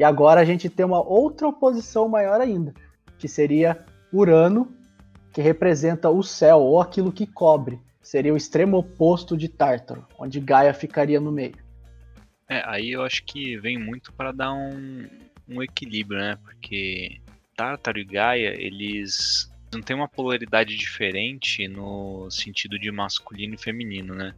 e 0.00 0.02
agora 0.02 0.40
a 0.40 0.44
gente 0.46 0.70
tem 0.70 0.86
uma 0.86 1.06
outra 1.06 1.46
oposição 1.46 2.08
maior 2.08 2.40
ainda, 2.40 2.72
que 3.18 3.28
seria 3.28 3.84
Urano, 4.10 4.74
que 5.30 5.42
representa 5.42 6.08
o 6.08 6.22
céu 6.22 6.56
ou 6.60 6.80
aquilo 6.80 7.12
que 7.12 7.26
cobre. 7.26 7.78
Seria 8.00 8.32
o 8.32 8.36
extremo 8.36 8.78
oposto 8.78 9.36
de 9.36 9.46
Tártaro, 9.46 10.06
onde 10.18 10.40
Gaia 10.40 10.72
ficaria 10.72 11.20
no 11.20 11.30
meio. 11.30 11.54
É, 12.48 12.62
aí 12.64 12.92
eu 12.92 13.02
acho 13.02 13.22
que 13.24 13.58
vem 13.58 13.76
muito 13.76 14.10
para 14.14 14.32
dar 14.32 14.54
um, 14.54 15.06
um 15.46 15.62
equilíbrio, 15.62 16.18
né? 16.18 16.38
Porque 16.44 17.20
Tártaro 17.54 17.98
e 17.98 18.04
Gaia, 18.04 18.54
eles 18.58 19.52
não 19.70 19.82
têm 19.82 19.94
uma 19.94 20.08
polaridade 20.08 20.78
diferente 20.78 21.68
no 21.68 22.30
sentido 22.30 22.78
de 22.78 22.90
masculino 22.90 23.54
e 23.54 23.58
feminino, 23.58 24.14
né? 24.14 24.34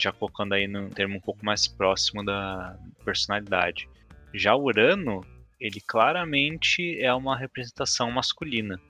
Já 0.00 0.12
colocando 0.12 0.52
aí 0.52 0.68
num 0.68 0.88
termo 0.90 1.16
um 1.16 1.20
pouco 1.20 1.44
mais 1.44 1.66
próximo 1.66 2.24
da 2.24 2.78
personalidade. 3.04 3.88
Já 4.32 4.54
Urano, 4.54 5.24
ele 5.60 5.80
claramente 5.80 6.98
é 7.00 7.12
uma 7.12 7.36
representação 7.36 8.10
masculina. 8.10 8.80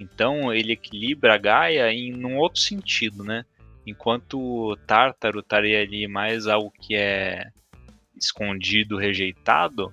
Então 0.00 0.52
ele 0.52 0.72
equilibra 0.72 1.34
a 1.34 1.38
Gaia 1.38 1.92
em 1.92 2.24
um 2.24 2.36
outro 2.36 2.60
sentido, 2.60 3.22
né? 3.22 3.44
Enquanto 3.86 4.38
o 4.38 4.76
Tártaro 4.76 5.40
estaria 5.40 5.80
ali 5.80 6.06
mais 6.06 6.46
algo 6.46 6.70
que 6.70 6.94
é 6.94 7.50
escondido, 8.16 8.96
rejeitado, 8.96 9.92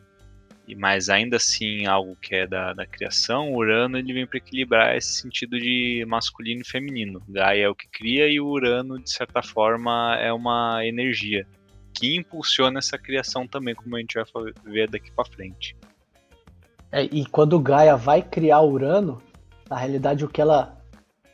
mas 0.78 1.10
ainda 1.10 1.38
assim 1.38 1.86
algo 1.86 2.16
que 2.16 2.36
é 2.36 2.48
da, 2.48 2.74
da 2.74 2.86
criação, 2.86 3.54
Urano 3.54 3.98
ele 3.98 4.14
vem 4.14 4.26
para 4.26 4.38
equilibrar 4.38 4.98
esse 4.98 5.22
sentido 5.22 5.60
de 5.60 6.04
masculino 6.08 6.62
e 6.62 6.68
feminino. 6.68 7.22
Gaia 7.30 7.66
é 7.66 7.70
o 7.70 7.76
que 7.76 7.88
cria 7.88 8.28
e 8.28 8.40
o 8.40 8.48
Urano, 8.48 9.00
de 9.00 9.10
certa 9.10 9.44
forma, 9.44 10.18
é 10.20 10.34
uma 10.34 10.86
energia 10.86 11.48
que 11.96 12.16
impulsiona 12.18 12.80
essa 12.80 12.98
criação 12.98 13.48
também, 13.48 13.74
como 13.74 13.96
a 13.96 14.00
gente 14.00 14.16
vai 14.16 14.54
ver 14.66 14.90
daqui 14.90 15.12
para 15.12 15.26
frente. 15.26 15.76
É, 16.92 17.04
e 17.04 17.26
quando 17.26 17.60
Gaia 17.60 17.96
vai 17.96 18.22
criar 18.22 18.62
Urano, 18.62 19.22
na 19.70 19.78
realidade 19.78 20.24
o 20.26 20.28
que 20.28 20.42
ela, 20.42 20.78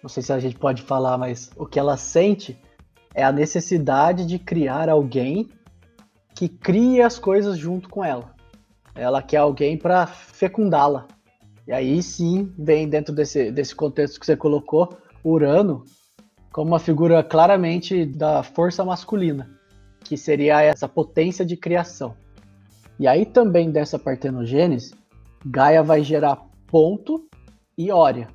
não 0.02 0.10
sei 0.10 0.24
se 0.24 0.32
a 0.32 0.40
gente 0.40 0.58
pode 0.58 0.82
falar, 0.82 1.18
mas 1.18 1.52
o 1.56 1.66
que 1.66 1.80
ela 1.80 1.98
sente 1.98 2.58
é 3.14 3.24
a 3.24 3.32
necessidade 3.32 4.26
de 4.26 4.40
criar 4.40 4.88
alguém 4.88 5.50
que 6.36 6.48
crie 6.48 7.02
as 7.02 7.20
coisas 7.20 7.58
junto 7.58 7.90
com 7.90 8.04
ela. 8.04 8.34
Ela 8.96 9.22
quer 9.22 9.38
alguém 9.38 9.78
para 9.78 10.06
fecundá-la. 10.08 11.08
E 11.68 11.74
aí 11.74 12.02
sim 12.02 12.54
vem 12.58 12.88
dentro 12.88 13.14
desse, 13.14 13.52
desse 13.52 13.76
contexto 13.76 14.20
que 14.20 14.26
você 14.26 14.36
colocou, 14.36 14.98
Urano 15.24 15.84
como 16.52 16.72
uma 16.72 16.80
figura 16.80 17.24
claramente 17.24 18.06
da 18.06 18.44
força 18.44 18.84
masculina, 18.84 19.50
que 20.12 20.18
seria 20.18 20.62
essa 20.62 20.90
potência 20.90 21.46
de 21.46 21.56
criação. 21.56 22.18
E 23.00 23.08
aí 23.08 23.26
também 23.26 23.72
dessa 23.72 23.98
partenogênese, 23.98 24.94
Gaia 25.46 25.82
vai 25.82 26.04
gerar 26.04 26.50
ponto 26.68 27.30
e 27.78 27.90
Ória. 27.90 28.28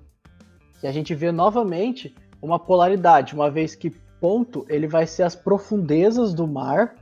E 0.82 0.86
a 0.86 0.90
gente 0.90 1.14
vê 1.14 1.30
novamente 1.30 2.14
uma 2.40 2.58
polaridade, 2.58 3.34
uma 3.34 3.50
vez 3.50 3.74
que 3.74 3.90
ponto 4.18 4.64
ele 4.70 4.86
vai 4.86 5.06
ser 5.06 5.24
as 5.24 5.36
profundezas 5.36 6.32
do 6.32 6.48
mar 6.48 6.94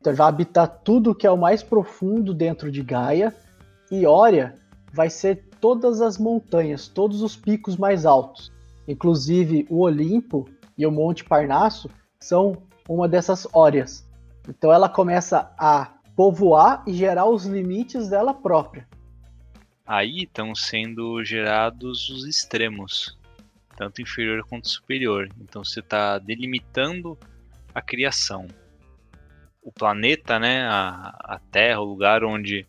então 0.00 0.12
vai 0.12 0.28
habitar 0.28 0.66
tudo 0.82 1.14
que 1.14 1.24
é 1.24 1.30
o 1.30 1.38
mais 1.38 1.62
profundo 1.62 2.34
dentro 2.34 2.68
de 2.68 2.82
Gaia. 2.82 3.32
E 3.92 4.04
Ória 4.04 4.56
vai 4.92 5.08
ser 5.08 5.44
todas 5.60 6.00
as 6.00 6.18
montanhas, 6.18 6.88
todos 6.88 7.22
os 7.22 7.36
picos 7.36 7.76
mais 7.76 8.04
altos. 8.04 8.50
Inclusive 8.88 9.68
o 9.70 9.82
Olimpo 9.82 10.48
e 10.76 10.84
o 10.84 10.90
Monte 10.90 11.22
Parnasso 11.22 11.88
são 12.22 12.62
uma 12.88 13.08
dessas 13.08 13.46
Órias. 13.52 14.08
Então 14.48 14.72
ela 14.72 14.88
começa 14.88 15.52
a 15.58 15.92
povoar 16.16 16.82
e 16.86 16.92
gerar 16.92 17.26
os 17.26 17.46
limites 17.46 18.08
dela 18.08 18.34
própria. 18.34 18.88
Aí 19.86 20.22
estão 20.22 20.54
sendo 20.54 21.24
gerados 21.24 22.08
os 22.10 22.26
extremos, 22.26 23.18
tanto 23.76 24.00
inferior 24.00 24.44
quanto 24.46 24.68
superior. 24.68 25.28
Então 25.40 25.64
você 25.64 25.80
está 25.80 26.18
delimitando 26.18 27.18
a 27.74 27.82
criação 27.82 28.46
o 29.62 29.70
planeta, 29.70 30.38
né, 30.38 30.62
a, 30.62 31.14
a 31.20 31.40
Terra, 31.50 31.80
o 31.80 31.84
lugar 31.84 32.24
onde 32.24 32.66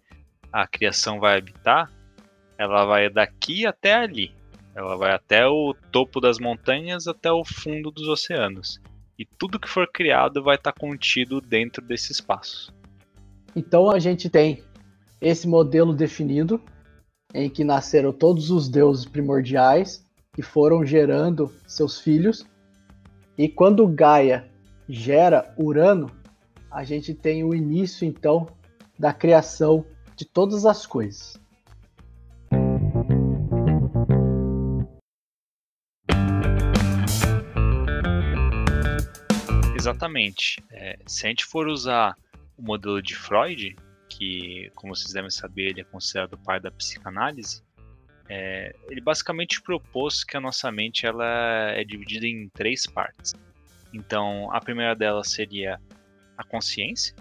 a 0.51 0.67
criação 0.67 1.19
vai 1.19 1.37
habitar, 1.37 1.91
ela 2.57 2.85
vai 2.85 3.09
daqui 3.09 3.65
até 3.65 3.95
ali. 3.95 4.33
Ela 4.75 4.95
vai 4.95 5.11
até 5.11 5.45
o 5.47 5.73
topo 5.91 6.21
das 6.21 6.37
montanhas, 6.37 7.07
até 7.07 7.31
o 7.31 7.43
fundo 7.43 7.91
dos 7.91 8.07
oceanos. 8.07 8.79
E 9.21 9.27
tudo 9.37 9.59
que 9.59 9.69
for 9.69 9.87
criado 9.87 10.41
vai 10.41 10.55
estar 10.55 10.73
contido 10.73 11.39
dentro 11.39 11.85
desse 11.85 12.11
espaço. 12.11 12.73
Então 13.55 13.91
a 13.91 13.99
gente 13.99 14.31
tem 14.31 14.63
esse 15.21 15.47
modelo 15.47 15.93
definido, 15.93 16.59
em 17.31 17.47
que 17.47 17.63
nasceram 17.63 18.11
todos 18.11 18.49
os 18.49 18.67
deuses 18.67 19.05
primordiais 19.05 20.03
que 20.33 20.41
foram 20.41 20.83
gerando 20.83 21.53
seus 21.67 21.99
filhos. 21.99 22.47
E 23.37 23.47
quando 23.47 23.87
Gaia 23.87 24.49
gera 24.89 25.53
Urano, 25.55 26.09
a 26.71 26.83
gente 26.83 27.13
tem 27.13 27.43
o 27.43 27.53
início 27.53 28.07
então 28.07 28.47
da 28.97 29.13
criação 29.13 29.85
de 30.15 30.25
todas 30.25 30.65
as 30.65 30.87
coisas. 30.87 31.39
Exatamente. 39.81 40.63
É, 40.69 40.99
se 41.07 41.25
a 41.25 41.29
gente 41.29 41.43
for 41.43 41.67
usar 41.67 42.15
o 42.55 42.61
modelo 42.61 43.01
de 43.01 43.15
Freud, 43.15 43.75
que, 44.07 44.71
como 44.75 44.95
vocês 44.95 45.11
devem 45.11 45.31
saber, 45.31 45.69
ele 45.69 45.81
é 45.81 45.83
considerado 45.83 46.33
o 46.33 46.37
pai 46.37 46.59
da 46.59 46.69
psicanálise, 46.69 47.63
é, 48.29 48.75
ele 48.91 49.01
basicamente 49.01 49.59
propôs 49.59 50.23
que 50.23 50.37
a 50.37 50.39
nossa 50.39 50.71
mente 50.71 51.07
ela 51.07 51.25
é 51.71 51.83
dividida 51.83 52.27
em 52.27 52.47
três 52.49 52.85
partes. 52.85 53.33
Então, 53.91 54.53
a 54.53 54.61
primeira 54.61 54.95
delas 54.95 55.31
seria 55.31 55.81
a 56.37 56.43
consciência, 56.43 57.15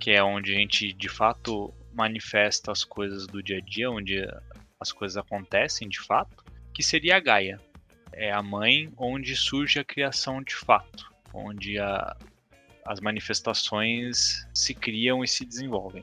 que 0.00 0.10
é 0.10 0.22
onde 0.22 0.54
a 0.54 0.58
gente 0.58 0.94
de 0.94 1.10
fato 1.10 1.74
manifesta 1.92 2.72
as 2.72 2.84
coisas 2.84 3.26
do 3.26 3.42
dia 3.42 3.58
a 3.58 3.60
dia, 3.60 3.90
onde 3.90 4.26
as 4.80 4.92
coisas 4.92 5.18
acontecem 5.18 5.86
de 5.86 6.00
fato, 6.00 6.42
que 6.72 6.82
seria 6.82 7.18
a 7.18 7.20
Gaia. 7.20 7.60
É 8.14 8.32
a 8.32 8.42
mãe 8.42 8.90
onde 8.96 9.36
surge 9.36 9.78
a 9.78 9.84
criação 9.84 10.42
de 10.42 10.54
fato, 10.54 11.07
onde 11.32 11.78
a, 11.78 12.16
as 12.86 13.00
manifestações 13.00 14.46
se 14.54 14.74
criam 14.74 15.22
e 15.22 15.28
se 15.28 15.44
desenvolvem. 15.44 16.02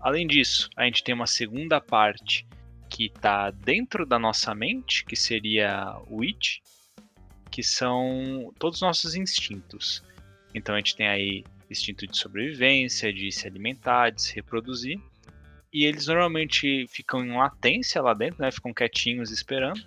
Além 0.00 0.26
disso, 0.26 0.68
a 0.76 0.84
gente 0.84 1.02
tem 1.02 1.14
uma 1.14 1.26
segunda 1.26 1.80
parte 1.80 2.46
que 2.88 3.06
está 3.06 3.50
dentro 3.50 4.06
da 4.06 4.18
nossa 4.18 4.54
mente, 4.54 5.04
que 5.04 5.16
seria 5.16 5.96
o 6.08 6.22
It, 6.22 6.62
que 7.50 7.62
são 7.62 8.52
todos 8.58 8.78
os 8.78 8.82
nossos 8.82 9.14
instintos. 9.14 10.02
Então 10.54 10.74
a 10.74 10.78
gente 10.78 10.96
tem 10.96 11.08
aí 11.08 11.44
instinto 11.70 12.06
de 12.06 12.16
sobrevivência, 12.16 13.12
de 13.12 13.30
se 13.32 13.46
alimentar, 13.46 14.10
de 14.10 14.22
se 14.22 14.34
reproduzir. 14.34 15.00
E 15.72 15.84
eles 15.84 16.06
normalmente 16.06 16.86
ficam 16.88 17.24
em 17.24 17.36
latência 17.36 18.00
lá 18.00 18.14
dentro, 18.14 18.40
né? 18.40 18.50
Ficam 18.50 18.72
quietinhos 18.72 19.30
esperando. 19.30 19.84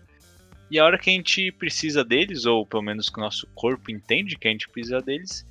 E 0.72 0.78
a 0.78 0.86
hora 0.86 1.00
que 1.00 1.10
a 1.10 1.14
gente 1.14 1.52
precisa 1.54 2.04
deles, 2.04 2.46
ou 2.46 2.66
pelo 2.66 2.84
menos 2.84 3.10
que 3.10 3.18
o 3.18 3.24
nosso 3.24 3.48
corpo 3.56 3.90
entende 3.90 4.38
que 4.38 4.48
a 4.48 4.52
gente 4.52 4.70
precisa 4.70 5.02
deles, 5.02 5.46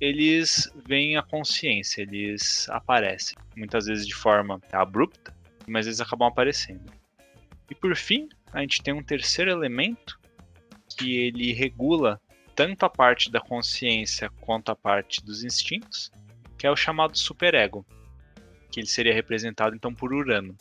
eles 0.00 0.72
vêm 0.86 1.16
à 1.16 1.22
consciência, 1.22 2.02
eles 2.02 2.68
aparecem. 2.70 3.36
Muitas 3.56 3.86
vezes 3.86 4.06
de 4.06 4.14
forma 4.14 4.60
abrupta, 4.72 5.34
mas 5.66 5.86
eles 5.86 6.00
acabam 6.00 6.28
aparecendo. 6.28 6.92
E 7.70 7.74
por 7.74 7.94
fim, 7.94 8.28
a 8.52 8.60
gente 8.60 8.82
tem 8.82 8.94
um 8.94 9.02
terceiro 9.02 9.50
elemento 9.50 10.18
que 10.96 11.16
ele 11.16 11.52
regula 11.52 12.20
tanto 12.54 12.84
a 12.84 12.90
parte 12.90 13.30
da 13.30 13.40
consciência 13.40 14.30
quanto 14.40 14.70
a 14.70 14.76
parte 14.76 15.24
dos 15.24 15.42
instintos, 15.42 16.10
que 16.56 16.66
é 16.66 16.70
o 16.70 16.76
chamado 16.76 17.18
superego, 17.18 17.84
que 18.70 18.80
ele 18.80 18.86
seria 18.86 19.12
representado 19.12 19.74
então 19.74 19.94
por 19.94 20.12
Urano. 20.12 20.56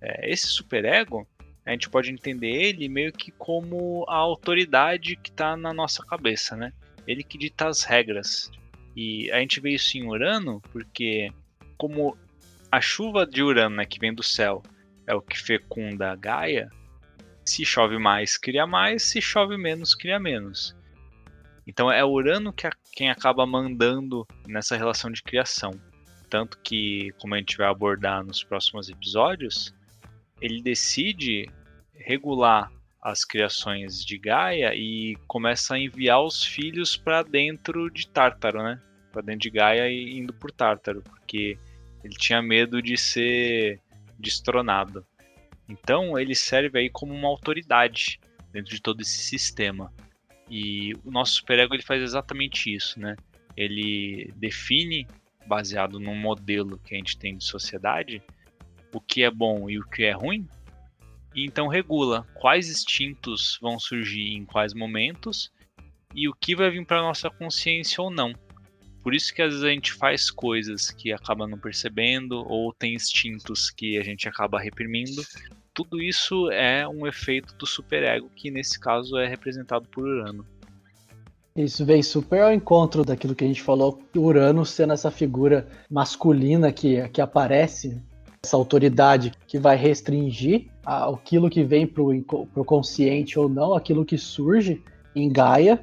É, 0.00 0.30
esse 0.30 0.46
superego, 0.46 1.26
a 1.66 1.70
gente 1.70 1.88
pode 1.88 2.10
entender 2.10 2.50
ele 2.50 2.88
meio 2.88 3.12
que 3.12 3.30
como 3.32 4.04
a 4.08 4.16
autoridade 4.16 5.16
que 5.16 5.30
está 5.30 5.56
na 5.56 5.72
nossa 5.72 6.04
cabeça, 6.04 6.56
né? 6.56 6.72
Ele 7.06 7.22
que 7.22 7.38
dita 7.38 7.68
as 7.68 7.84
regras. 7.84 8.50
E 8.94 9.30
a 9.32 9.40
gente 9.40 9.60
vê 9.60 9.70
isso 9.70 9.96
em 9.96 10.06
Urano 10.06 10.60
porque, 10.72 11.32
como 11.76 12.16
a 12.70 12.80
chuva 12.80 13.26
de 13.26 13.42
Urano, 13.42 13.76
né, 13.76 13.86
que 13.86 13.98
vem 13.98 14.12
do 14.12 14.22
céu, 14.22 14.62
é 15.06 15.14
o 15.14 15.22
que 15.22 15.38
fecunda 15.38 16.12
a 16.12 16.16
Gaia, 16.16 16.68
se 17.44 17.64
chove 17.64 17.98
mais, 17.98 18.36
cria 18.36 18.66
mais, 18.66 19.02
se 19.02 19.20
chove 19.20 19.56
menos, 19.56 19.94
cria 19.94 20.18
menos. 20.18 20.74
Então 21.66 21.90
é 21.90 22.04
Urano 22.04 22.52
que 22.52 22.66
a, 22.66 22.70
quem 22.92 23.10
acaba 23.10 23.46
mandando 23.46 24.26
nessa 24.46 24.76
relação 24.76 25.10
de 25.10 25.22
criação. 25.22 25.72
Tanto 26.28 26.58
que, 26.58 27.12
como 27.20 27.34
a 27.34 27.38
gente 27.38 27.56
vai 27.56 27.68
abordar 27.68 28.24
nos 28.24 28.42
próximos 28.42 28.88
episódios, 28.88 29.74
ele 30.40 30.62
decide 30.62 31.48
regular 31.92 32.70
as 33.00 33.24
criações 33.24 34.02
de 34.04 34.16
Gaia 34.18 34.74
e 34.74 35.16
começa 35.26 35.74
a 35.74 35.78
enviar 35.78 36.22
os 36.22 36.42
filhos 36.42 36.96
para 36.96 37.22
dentro 37.22 37.90
de 37.90 38.08
Tártaro, 38.08 38.62
né? 38.62 38.80
Para 39.12 39.22
dentro 39.22 39.40
de 39.40 39.50
Gaia 39.50 39.90
e 39.90 40.18
indo 40.18 40.32
por 40.32 40.50
Tártaro, 40.50 41.02
porque 41.02 41.58
ele 42.02 42.14
tinha 42.14 42.40
medo 42.40 42.80
de 42.80 42.96
ser 42.96 43.80
destronado. 44.18 45.06
Então 45.68 46.18
ele 46.18 46.34
serve 46.34 46.78
aí 46.78 46.90
como 46.90 47.12
uma 47.12 47.28
autoridade 47.28 48.18
dentro 48.52 48.74
de 48.74 48.80
todo 48.80 49.00
esse 49.02 49.18
sistema. 49.18 49.92
E 50.50 50.94
o 51.04 51.10
nosso 51.10 51.34
superego 51.34 51.74
ele 51.74 51.82
faz 51.82 52.02
exatamente 52.02 52.74
isso, 52.74 53.00
né? 53.00 53.16
Ele 53.56 54.32
define, 54.36 55.06
baseado 55.46 56.00
num 56.00 56.14
modelo 56.14 56.78
que 56.78 56.94
a 56.94 56.98
gente 56.98 57.18
tem 57.18 57.36
de 57.36 57.44
sociedade, 57.44 58.22
o 58.94 59.00
que 59.00 59.22
é 59.22 59.30
bom 59.30 59.68
e 59.68 59.78
o 59.78 59.84
que 59.84 60.04
é 60.04 60.12
ruim, 60.12 60.48
e 61.34 61.44
então 61.44 61.66
regula 61.66 62.26
quais 62.34 62.70
instintos 62.70 63.58
vão 63.60 63.78
surgir 63.78 64.34
em 64.34 64.44
quais 64.44 64.72
momentos 64.72 65.50
e 66.14 66.28
o 66.28 66.32
que 66.32 66.54
vai 66.54 66.70
vir 66.70 66.86
para 66.86 67.02
nossa 67.02 67.28
consciência 67.28 68.02
ou 68.02 68.10
não. 68.10 68.32
Por 69.02 69.14
isso 69.14 69.34
que 69.34 69.42
às 69.42 69.50
vezes 69.50 69.64
a 69.64 69.70
gente 69.70 69.92
faz 69.92 70.30
coisas 70.30 70.90
que 70.90 71.12
acaba 71.12 71.46
não 71.46 71.58
percebendo 71.58 72.36
ou 72.48 72.72
tem 72.72 72.94
instintos 72.94 73.68
que 73.70 73.98
a 73.98 74.02
gente 74.02 74.28
acaba 74.28 74.60
reprimindo. 74.60 75.22
Tudo 75.74 76.00
isso 76.00 76.50
é 76.50 76.86
um 76.88 77.06
efeito 77.06 77.54
do 77.56 77.66
superego 77.66 78.30
que 78.34 78.50
nesse 78.50 78.78
caso 78.78 79.18
é 79.18 79.26
representado 79.26 79.86
por 79.88 80.04
Urano. 80.04 80.46
Isso 81.56 81.84
vem 81.84 82.02
super 82.02 82.42
ao 82.42 82.52
encontro 82.52 83.04
daquilo 83.04 83.34
que 83.34 83.44
a 83.44 83.46
gente 83.46 83.62
falou, 83.62 84.02
Urano 84.16 84.64
sendo 84.64 84.92
essa 84.92 85.10
figura 85.10 85.68
masculina 85.90 86.72
que, 86.72 87.06
que 87.10 87.20
aparece, 87.20 88.02
essa 88.44 88.56
autoridade 88.56 89.32
que 89.46 89.58
vai 89.58 89.76
restringir 89.76 90.66
aquilo 90.84 91.48
que 91.48 91.64
vem 91.64 91.86
para 91.86 92.02
o 92.02 92.64
consciente 92.64 93.38
ou 93.38 93.48
não, 93.48 93.74
aquilo 93.74 94.04
que 94.04 94.18
surge 94.18 94.82
em 95.16 95.32
Gaia. 95.32 95.80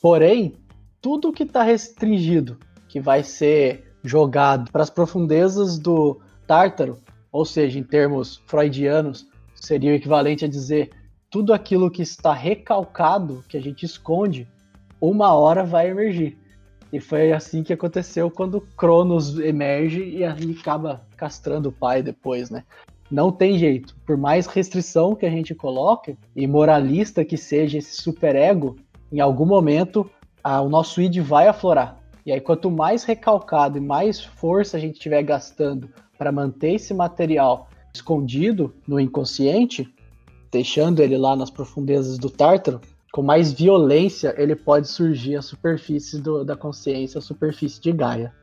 Porém, 0.00 0.54
tudo 1.00 1.32
que 1.32 1.42
está 1.42 1.62
restringido, 1.62 2.58
que 2.88 3.00
vai 3.00 3.22
ser 3.22 3.94
jogado 4.04 4.70
para 4.70 4.82
as 4.82 4.90
profundezas 4.90 5.78
do 5.78 6.20
Tártaro, 6.46 6.98
ou 7.32 7.44
seja, 7.44 7.78
em 7.78 7.82
termos 7.82 8.40
freudianos, 8.46 9.26
seria 9.54 9.92
o 9.92 9.94
equivalente 9.94 10.44
a 10.44 10.48
dizer 10.48 10.90
tudo 11.30 11.52
aquilo 11.52 11.90
que 11.90 12.02
está 12.02 12.32
recalcado, 12.32 13.44
que 13.48 13.56
a 13.56 13.60
gente 13.60 13.84
esconde, 13.84 14.46
uma 15.00 15.34
hora 15.34 15.64
vai 15.64 15.90
emergir. 15.90 16.38
E 16.92 17.00
foi 17.00 17.32
assim 17.32 17.62
que 17.62 17.72
aconteceu 17.72 18.30
quando 18.30 18.60
Cronos 18.76 19.38
emerge 19.38 20.02
e 20.02 20.24
acaba 20.24 21.02
castrando 21.16 21.68
o 21.68 21.72
pai 21.72 22.02
depois, 22.02 22.48
né? 22.50 22.64
Não 23.10 23.30
tem 23.30 23.58
jeito. 23.58 23.96
Por 24.06 24.16
mais 24.16 24.46
restrição 24.46 25.14
que 25.14 25.26
a 25.26 25.30
gente 25.30 25.54
coloque 25.54 26.16
e 26.34 26.46
moralista 26.46 27.24
que 27.24 27.36
seja 27.36 27.78
esse 27.78 28.00
superego, 28.00 28.76
em 29.12 29.20
algum 29.20 29.46
momento 29.46 30.10
a, 30.42 30.60
o 30.60 30.68
nosso 30.68 31.00
id 31.00 31.18
vai 31.18 31.48
aflorar. 31.48 31.98
E 32.24 32.32
aí, 32.32 32.40
quanto 32.40 32.70
mais 32.70 33.04
recalcado 33.04 33.78
e 33.78 33.80
mais 33.80 34.22
força 34.22 34.76
a 34.76 34.80
gente 34.80 34.94
estiver 34.94 35.22
gastando 35.22 35.88
para 36.18 36.30
manter 36.30 36.74
esse 36.74 36.92
material 36.92 37.68
escondido 37.94 38.74
no 38.86 39.00
inconsciente, 39.00 39.88
deixando 40.50 41.00
ele 41.00 41.16
lá 41.16 41.34
nas 41.34 41.50
profundezas 41.50 42.18
do 42.18 42.28
tártaro, 42.28 42.80
com 43.12 43.22
mais 43.22 43.52
violência 43.52 44.34
ele 44.36 44.54
pode 44.54 44.88
surgir 44.88 45.36
à 45.36 45.42
superfície 45.42 46.20
do, 46.20 46.44
da 46.44 46.56
consciência, 46.56 47.18
a 47.18 47.22
superfície 47.22 47.80
de 47.80 47.92
Gaia. 47.92 48.34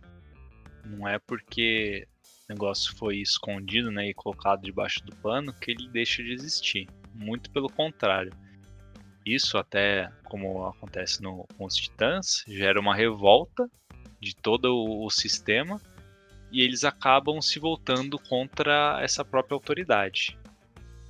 Não 0.83 1.07
é 1.07 1.19
porque 1.19 2.07
o 2.47 2.53
negócio 2.53 2.95
foi 2.95 3.17
escondido 3.17 3.91
né, 3.91 4.09
e 4.09 4.13
colocado 4.13 4.61
debaixo 4.61 5.03
do 5.03 5.15
pano 5.15 5.53
que 5.53 5.71
ele 5.71 5.87
deixa 5.89 6.23
de 6.23 6.31
existir. 6.31 6.87
Muito 7.13 7.49
pelo 7.49 7.69
contrário. 7.69 8.31
Isso 9.25 9.57
até, 9.57 10.11
como 10.25 10.65
acontece 10.65 11.21
no, 11.21 11.47
com 11.57 11.65
os 11.65 11.75
titãs, 11.75 12.43
gera 12.47 12.79
uma 12.79 12.93
revolta 12.93 13.69
de 14.19 14.35
todo 14.35 14.75
o, 14.75 15.05
o 15.05 15.09
sistema 15.09 15.81
e 16.51 16.61
eles 16.61 16.83
acabam 16.83 17.41
se 17.41 17.59
voltando 17.59 18.19
contra 18.19 18.99
essa 19.01 19.25
própria 19.25 19.55
autoridade. 19.55 20.37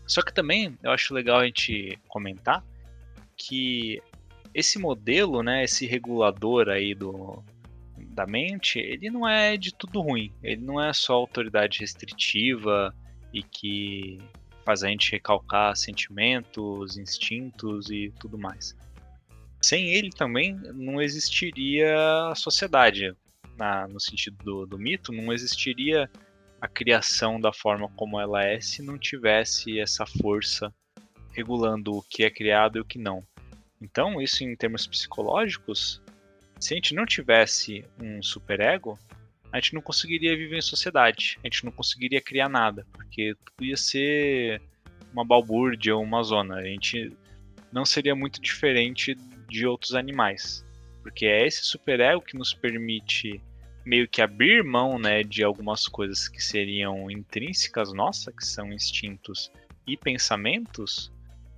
Só 0.08 0.22
que 0.22 0.34
também 0.34 0.78
eu 0.82 0.91
acho 0.91 1.13
legal 1.13 1.39
a 1.39 1.46
gente 1.46 2.00
comentar 2.08 2.63
que 3.38 4.02
esse 4.54 4.80
modelo, 4.80 5.43
né, 5.43 5.63
esse 5.63 5.86
regulador 5.86 6.69
aí 6.69 6.95
do, 6.95 7.43
da 7.98 8.26
mente, 8.26 8.80
ele 8.80 9.10
não 9.10 9.28
é 9.28 9.58
de 9.58 9.74
tudo 9.74 10.02
ruim. 10.02 10.32
Ele 10.41 10.62
não 10.62 10.82
é 10.82 10.93
só 10.93 11.13
autoridade 11.13 11.80
restritiva 11.80 12.95
e 13.34 13.43
que 13.43 14.17
faz 14.65 14.84
a 14.84 14.88
gente 14.88 15.12
recalcar 15.12 15.76
sentimentos, 15.76 16.98
instintos 16.98 17.89
e 17.89 18.13
tudo 18.19 18.38
mais. 18.38 18.76
Sem 19.62 19.93
ele 19.93 20.10
também 20.10 20.56
não 20.74 21.02
existiria 21.02 21.95
a 22.30 22.36
sociedade. 22.36 23.13
Na, 23.58 23.88
no 23.88 24.00
sentido 24.00 24.38
do, 24.43 24.65
do 24.65 24.78
mito, 24.78 25.12
não 25.12 25.32
existiria 25.32 26.10
a 26.60 26.67
criação 26.67 27.39
da 27.39 27.54
forma 27.54 27.89
como 27.95 28.19
ela 28.19 28.43
é 28.43 28.60
se 28.60 28.82
não 28.82 28.98
tivesse 28.98 29.80
essa 29.80 30.06
força 30.06 30.74
regulando 31.36 31.98
o 31.98 32.02
que 32.02 32.24
é 32.24 32.30
criado 32.30 32.78
e 32.78 32.82
o 32.82 32.86
que 32.86 32.98
não. 32.98 33.24
Então, 33.82 34.21
isso 34.21 34.43
em 34.43 34.56
termos 34.56 34.88
psicológicos, 34.88 36.02
se 36.60 36.74
a 36.74 36.78
gente 36.78 36.95
não 36.95 37.06
tivesse 37.06 37.84
um 38.02 38.24
superego, 38.24 38.98
a 39.52 39.60
gente 39.60 39.74
não 39.74 39.82
conseguiria 39.82 40.36
viver 40.36 40.58
em 40.58 40.62
sociedade, 40.62 41.38
a 41.43 41.48
gente 41.48 41.65
não 41.65 41.71
conseguiria 41.71 42.21
criar 42.21 42.50
nada, 42.50 42.86
porque 42.93 43.36
ia 43.62 43.78
ser 43.78 44.62
uma 45.13 45.26
balbúrdia 45.26 45.95
ou 45.95 46.04
uma 46.04 46.24
zona. 46.24 46.56
A 46.56 46.63
gente 46.63 47.15
não 47.71 47.86
seria 47.86 48.15
muito 48.15 48.41
diferente 48.41 49.15
de 49.48 49.67
outros 49.67 49.93
animais, 49.93 50.65
porque 51.04 51.26
é 51.26 51.45
esse 51.45 51.63
superego 51.63 52.21
que 52.21 52.38
nos 52.38 52.54
permite 52.54 53.41
meio 53.86 54.08
que 54.08 54.21
abrir 54.21 54.63
mão, 54.63 54.98
né, 54.98 55.21
de 55.24 55.43
algumas 55.43 55.88
coisas 55.88 56.28
que 56.28 56.41
seriam 56.41 57.12
intrínsecas 57.12 57.93
nossas, 57.93 58.34
que 58.36 58.45
são 58.45 58.74
instintos 58.74 59.52
e 59.86 59.95
pensamentos, 59.95 61.12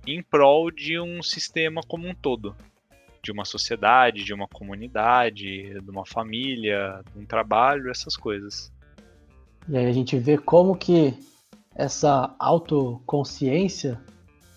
em 0.06 0.22
prol 0.22 0.70
de 0.70 0.98
um 0.98 1.22
sistema 1.22 1.80
como 1.86 2.08
um 2.08 2.14
todo 2.14 2.54
de 3.22 3.32
uma 3.32 3.44
sociedade, 3.44 4.24
de 4.24 4.32
uma 4.32 4.48
comunidade, 4.48 5.80
de 5.80 5.90
uma 5.90 6.06
família, 6.06 7.02
de 7.12 7.20
um 7.20 7.26
trabalho, 7.26 7.90
essas 7.90 8.16
coisas. 8.16 8.72
E 9.68 9.76
aí 9.76 9.86
a 9.86 9.92
gente 9.92 10.18
vê 10.18 10.38
como 10.38 10.76
que 10.76 11.14
essa 11.74 12.34
autoconsciência 12.38 14.00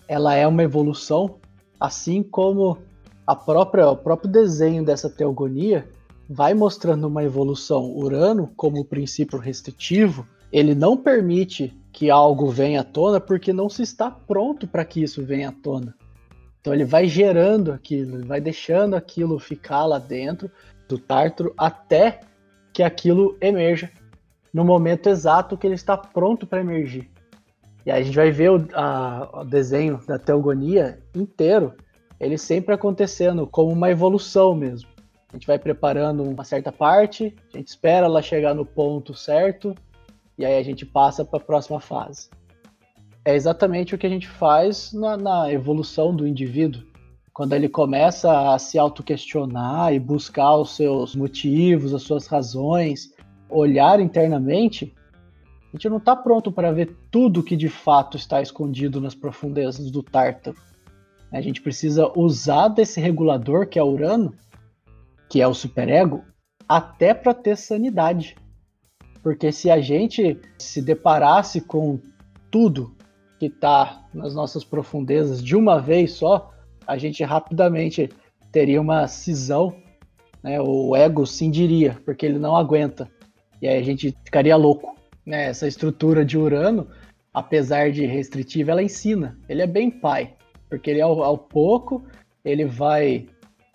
ela 0.07 0.35
é 0.35 0.47
uma 0.47 0.63
evolução, 0.63 1.39
assim 1.79 2.23
como 2.23 2.77
a 3.25 3.35
própria, 3.35 3.89
o 3.89 3.97
próprio 3.97 4.31
desenho 4.31 4.83
dessa 4.85 5.09
teogonia 5.09 5.89
vai 6.29 6.53
mostrando 6.53 7.07
uma 7.07 7.23
evolução. 7.23 7.91
Urano, 7.91 8.51
como 8.55 8.85
princípio 8.85 9.37
restritivo, 9.37 10.25
ele 10.51 10.73
não 10.73 10.97
permite 10.97 11.77
que 11.91 12.09
algo 12.09 12.49
venha 12.49 12.81
à 12.81 12.83
tona 12.83 13.19
porque 13.19 13.51
não 13.51 13.69
se 13.69 13.83
está 13.83 14.09
pronto 14.09 14.67
para 14.67 14.85
que 14.85 15.03
isso 15.03 15.23
venha 15.23 15.49
à 15.49 15.51
tona. 15.51 15.93
Então 16.59 16.73
ele 16.73 16.85
vai 16.85 17.07
gerando 17.07 17.71
aquilo, 17.71 18.25
vai 18.25 18.39
deixando 18.39 18.95
aquilo 18.95 19.39
ficar 19.39 19.85
lá 19.85 19.97
dentro 19.97 20.49
do 20.87 20.97
tártaro 20.97 21.53
até 21.57 22.21
que 22.73 22.83
aquilo 22.83 23.37
emerja 23.41 23.89
no 24.53 24.63
momento 24.63 25.07
exato 25.07 25.57
que 25.57 25.65
ele 25.65 25.75
está 25.75 25.97
pronto 25.97 26.45
para 26.45 26.61
emergir. 26.61 27.09
E 27.85 27.91
aí 27.91 28.01
a 28.01 28.03
gente 28.03 28.15
vai 28.15 28.31
ver 28.31 28.51
o, 28.51 28.67
a, 28.73 29.41
o 29.41 29.43
desenho 29.43 29.99
da 30.07 30.19
teogonia 30.19 30.99
inteiro, 31.15 31.73
ele 32.19 32.37
sempre 32.37 32.75
acontecendo 32.75 33.47
como 33.47 33.71
uma 33.71 33.89
evolução 33.89 34.53
mesmo. 34.53 34.89
A 35.29 35.35
gente 35.35 35.47
vai 35.47 35.57
preparando 35.57 36.23
uma 36.23 36.43
certa 36.43 36.71
parte, 36.71 37.33
a 37.53 37.57
gente 37.57 37.69
espera 37.69 38.05
ela 38.05 38.21
chegar 38.21 38.53
no 38.53 38.65
ponto 38.65 39.13
certo, 39.13 39.73
e 40.41 40.45
aí 40.45 40.57
a 40.57 40.63
gente 40.63 40.85
passa 40.85 41.23
para 41.23 41.39
a 41.39 41.43
próxima 41.43 41.79
fase 41.79 42.29
é 43.23 43.35
exatamente 43.35 43.93
o 43.93 43.97
que 43.97 44.07
a 44.07 44.09
gente 44.09 44.27
faz 44.27 44.91
na, 44.93 45.15
na 45.15 45.51
evolução 45.51 46.15
do 46.15 46.27
indivíduo. 46.27 46.83
Quando 47.33 47.53
ele 47.53 47.69
começa 47.69 48.53
a 48.53 48.59
se 48.59 48.77
autoquestionar 48.77 49.93
e 49.93 49.99
buscar 49.99 50.55
os 50.57 50.75
seus 50.75 51.15
motivos, 51.15 51.93
as 51.93 52.01
suas 52.01 52.27
razões, 52.27 53.13
olhar 53.49 53.99
internamente, 53.99 54.93
a 55.69 55.77
gente 55.77 55.87
não 55.87 55.97
está 55.97 56.15
pronto 56.15 56.51
para 56.51 56.71
ver 56.71 56.97
tudo 57.09 57.43
que 57.43 57.55
de 57.55 57.69
fato 57.69 58.17
está 58.17 58.41
escondido 58.41 58.99
nas 58.99 59.15
profundezas 59.15 59.89
do 59.89 60.03
Tártaro. 60.03 60.57
A 61.31 61.39
gente 61.39 61.61
precisa 61.61 62.11
usar 62.17 62.67
desse 62.67 62.99
regulador 62.99 63.67
que 63.67 63.79
é 63.79 63.83
Urano, 63.83 64.33
que 65.29 65.39
é 65.39 65.47
o 65.47 65.53
superego, 65.53 66.25
até 66.67 67.13
para 67.13 67.33
ter 67.33 67.55
sanidade. 67.55 68.35
Porque 69.21 69.51
se 69.51 69.69
a 69.69 69.79
gente 69.79 70.39
se 70.57 70.81
deparasse 70.81 71.61
com 71.61 71.99
tudo 72.49 72.95
que 73.39 73.47
está 73.47 74.05
nas 74.13 74.35
nossas 74.35 74.63
profundezas 74.63 75.43
de 75.43 75.55
uma 75.55 75.79
vez 75.79 76.13
só, 76.13 76.51
a 76.85 76.97
gente 76.97 77.23
rapidamente 77.23 78.09
teria 78.51 78.81
uma 78.81 79.07
cisão, 79.07 79.75
né? 80.43 80.59
O 80.61 80.95
ego 80.95 81.25
cindiria, 81.25 81.97
porque 82.03 82.25
ele 82.25 82.39
não 82.39 82.55
aguenta. 82.55 83.09
E 83.61 83.67
aí 83.67 83.79
a 83.79 83.83
gente 83.83 84.15
ficaria 84.23 84.55
louco. 84.55 84.95
Né? 85.25 85.45
Essa 85.45 85.67
estrutura 85.67 86.25
de 86.25 86.37
Urano, 86.37 86.87
apesar 87.33 87.91
de 87.91 88.05
restritiva, 88.05 88.71
ela 88.71 88.83
ensina. 88.83 89.37
Ele 89.47 89.61
é 89.61 89.67
bem 89.67 89.89
pai, 89.89 90.35
porque 90.69 90.89
ele 90.89 91.01
ao, 91.01 91.23
ao 91.23 91.37
pouco 91.37 92.03
ele 92.43 92.65
vai 92.65 93.27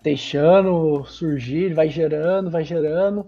deixando 0.03 1.03
surgir, 1.05 1.73
vai 1.73 1.89
gerando, 1.89 2.51
vai 2.51 2.63
gerando, 2.63 3.27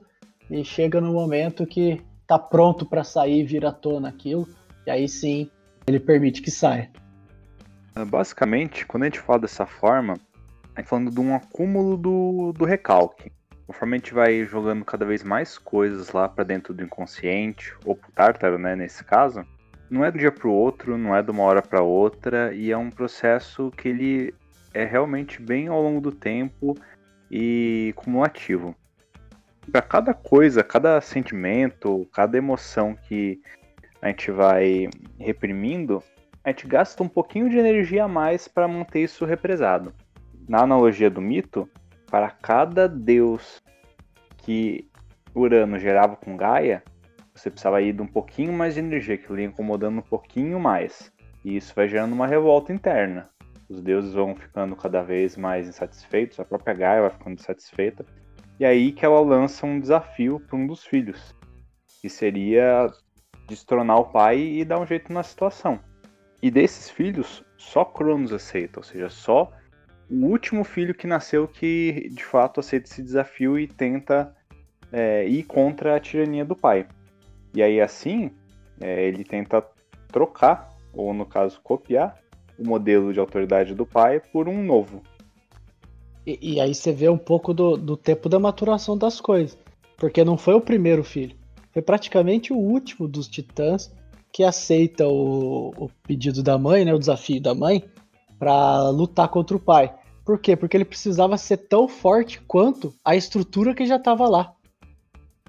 e 0.49 0.63
chega 0.63 0.99
no 0.99 1.13
momento 1.13 1.65
que 1.65 2.01
tá 2.30 2.38
pronto 2.38 2.86
para 2.86 3.04
sair, 3.04 3.44
vir 3.44 3.65
à 3.65 3.72
tona 3.72 4.10
aquilo, 4.10 4.48
e 4.86 4.92
aí 4.92 5.10
sim 5.10 5.50
ele 5.88 6.00
permite 6.00 6.44
que 6.44 6.52
saia. 6.52 6.92
É, 7.96 8.06
basicamente, 8.06 8.86
quando 8.86 9.04
a 9.04 9.06
gente 9.08 9.20
fala 9.20 9.39
dessa 9.39 9.65
forma, 9.65 10.13
a 10.76 10.80
gente 10.80 10.88
falando 10.88 11.10
de 11.10 11.20
um 11.20 11.36
acúmulo 11.36 11.98
do, 11.98 12.54
do 12.54 12.65
recalque. 12.65 13.32
Conforme 13.65 13.96
a 13.96 14.00
gente 14.00 14.13
vai 14.13 14.44
jogando 14.44 14.86
cada 14.86 15.06
vez 15.06 15.24
mais 15.24 15.58
coisas 15.58 16.12
lá 16.12 16.30
para 16.30 16.44
dentro 16.44 16.72
do 16.72 16.84
inconsciente, 16.84 17.74
ou 17.84 17.96
pro 17.96 18.12
tártaro, 18.12 18.60
né, 18.60 18.76
nesse 18.76 19.04
caso, 19.04 19.44
não 19.89 20.06
é 20.06 20.12
do 20.12 20.20
dia 20.20 20.32
pro 20.32 20.52
outro, 20.52 21.00
não 21.00 21.15
é 21.15 21.24
de 21.24 21.32
uma 21.32 21.42
hora 21.42 21.63
para 21.63 21.82
outra, 21.82 22.54
e 22.54 22.72
é 22.72 22.78
um 22.78 22.92
processo 22.92 23.72
que 23.72 23.88
ele 23.89 24.36
é 24.72 24.86
realmente 24.86 25.42
bem 25.42 25.68
ao 25.68 25.82
longo 25.82 26.00
do 26.00 26.12
tempo 26.12 26.78
e 27.32 27.92
cumulativo. 27.96 28.76
Para 29.71 29.82
cada 29.82 30.13
coisa, 30.13 30.63
cada 30.63 30.99
sentimento, 30.99 32.08
cada 32.12 32.38
emoção 32.38 32.95
que 32.95 33.39
a 34.01 34.08
gente 34.08 34.32
vai 34.32 34.89
reprimindo, 35.19 36.01
a 36.43 36.49
gente 36.49 36.67
gasta 36.67 37.03
um 37.03 37.08
pouquinho 37.08 37.49
de 37.49 37.58
energia 37.58 38.05
a 38.05 38.08
mais 38.08 38.47
para 38.47 38.67
manter 38.67 39.03
isso 39.03 39.25
represado. 39.25 39.93
Na 40.47 40.62
analogia 40.62 41.10
do 41.10 41.21
mito, 41.21 41.69
para 42.10 42.29
cada 42.29 42.88
deus 42.88 43.62
que 44.38 44.89
Urano 45.36 45.77
gerava 45.77 46.15
com 46.15 46.36
Gaia, 46.36 46.84
você 47.34 47.49
precisava 47.49 47.82
ir 47.82 47.93
de 47.93 48.01
um 48.01 48.08
pouquinho 48.08 48.53
mais 48.53 48.73
de 48.73 48.79
energia, 48.79 49.17
que 49.17 49.32
ia 49.32 49.45
incomodando 49.45 49.99
um 49.99 50.01
pouquinho 50.01 50.60
mais. 50.60 51.12
E 51.45 51.55
isso 51.55 51.73
vai 51.75 51.88
gerando 51.88 52.13
uma 52.13 52.25
revolta 52.25 52.73
interna 52.73 53.29
os 53.69 53.82
deuses 53.82 54.13
vão 54.13 54.36
ficando 54.36 54.75
cada 54.75 55.03
vez 55.03 55.38
mais 55.38 55.67
insatisfeitos, 55.67 56.39
a 56.39 56.45
própria 56.45 56.73
Gaia 56.73 57.01
vai 57.01 57.12
ficando 57.12 57.39
insatisfeita, 57.39 58.03
e 58.60 58.65
aí 58.65 58.91
que 58.91 59.06
ela 59.06 59.22
lança 59.22 59.65
um 59.65 59.80
desafio 59.80 60.39
para 60.39 60.58
um 60.58 60.67
dos 60.67 60.84
filhos, 60.84 61.36
que 62.02 62.10
seria 62.10 62.88
destronar 63.48 64.00
o 64.00 64.06
pai 64.06 64.39
e 64.39 64.65
dar 64.65 64.80
um 64.80 64.86
jeito 64.86 65.12
na 65.12 65.24
situação. 65.24 65.80
E 66.41 66.52
desses 66.52 66.89
filhos, 66.89 67.43
só 67.58 67.84
Cronos 67.84 68.32
aceita, 68.32 68.80
ou 68.80 68.84
seja, 68.84 69.10
só 69.10 69.52
o 70.10 70.26
último 70.26 70.63
filho 70.63 70.93
que 70.93 71.08
nasceu 71.08 71.48
que 71.48 72.10
de 72.12 72.24
fato 72.24 72.60
aceita 72.60 72.89
esse 72.89 73.04
desafio 73.04 73.60
e 73.60 73.67
tenta 73.67 74.36
é, 74.91 75.28
ir 75.28 75.43
contra 75.43 75.95
a 75.95 76.00
tirania 76.00 76.43
do 76.43 76.56
pai. 76.56 76.88
E 77.54 77.62
aí 77.62 77.80
assim, 77.80 78.32
é, 78.82 79.06
ele 79.06 79.24
tenta 79.24 79.65
trocar, 80.08 80.69
ou 80.93 81.13
no 81.13 81.26
caso 81.26 81.60
copiar, 81.62 82.17
o 82.58 82.67
modelo 82.67 83.13
de 83.13 83.19
autoridade 83.19 83.74
do 83.74 83.86
pai 83.86 84.19
por 84.19 84.48
um 84.50 84.63
novo. 84.63 85.02
E, 86.25 86.53
e 86.53 86.60
aí 86.60 86.73
você 86.73 86.91
vê 86.91 87.10
um 87.10 87.17
pouco 87.17 87.53
do, 87.53 87.77
do 87.77 87.97
tempo 87.97 88.29
da 88.29 88.39
maturação 88.39 88.97
das 88.97 89.19
coisas. 89.19 89.58
Porque 89.97 90.23
não 90.23 90.38
foi 90.38 90.53
o 90.53 90.62
primeiro 90.62 91.03
filho. 91.03 91.36
Foi 91.71 91.82
praticamente 91.82 92.53
o 92.53 92.58
último 92.58 93.08
dos 93.08 93.27
titãs 93.27 93.91
que 94.32 94.43
aceita 94.43 95.08
o, 95.08 95.69
o 95.77 95.89
pedido 96.03 96.43
da 96.43 96.58
mãe, 96.58 96.86
né, 96.86 96.93
o 96.93 96.99
desafio 96.99 97.41
da 97.41 97.55
mãe, 97.55 97.84
para 98.38 98.89
lutar 98.89 99.27
contra 99.29 99.58
o 99.58 99.60
pai. 99.60 99.93
Por 100.23 100.39
quê? 100.39 100.55
Porque 100.55 100.77
ele 100.77 100.86
precisava 100.86 101.38
ser 101.38 101.58
tão 101.58 101.88
forte 101.88 102.39
quanto 102.41 102.93
a 103.03 103.15
estrutura 103.15 103.73
que 103.73 103.86
já 103.86 103.95
estava 103.95 104.27
lá. 104.27 104.53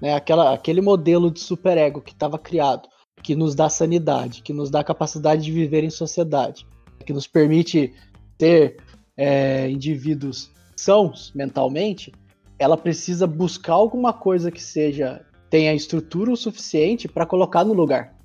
Né, 0.01 0.15
aquela, 0.15 0.53
aquele 0.53 0.81
modelo 0.81 1.29
de 1.29 1.39
superego 1.39 2.01
que 2.01 2.11
estava 2.11 2.39
criado, 2.39 2.89
que 3.21 3.35
nos 3.35 3.53
dá 3.53 3.69
sanidade, 3.69 4.41
que 4.41 4.51
nos 4.51 4.71
dá 4.71 4.83
capacidade 4.83 5.43
de 5.43 5.51
viver 5.51 5.83
em 5.83 5.91
sociedade 5.91 6.65
que 7.01 7.13
nos 7.13 7.27
permite 7.27 7.93
ter 8.37 8.77
é, 9.17 9.69
indivíduos 9.69 10.51
sãos 10.81 11.31
mentalmente, 11.33 12.11
ela 12.57 12.77
precisa 12.77 13.25
buscar 13.25 13.73
alguma 13.73 14.13
coisa 14.13 14.51
que 14.51 14.61
seja 14.61 15.25
tenha 15.49 15.73
estrutura 15.73 16.31
o 16.31 16.37
suficiente 16.37 17.07
para 17.07 17.25
colocar 17.25 17.65
no 17.65 17.73
lugar. 17.73 18.15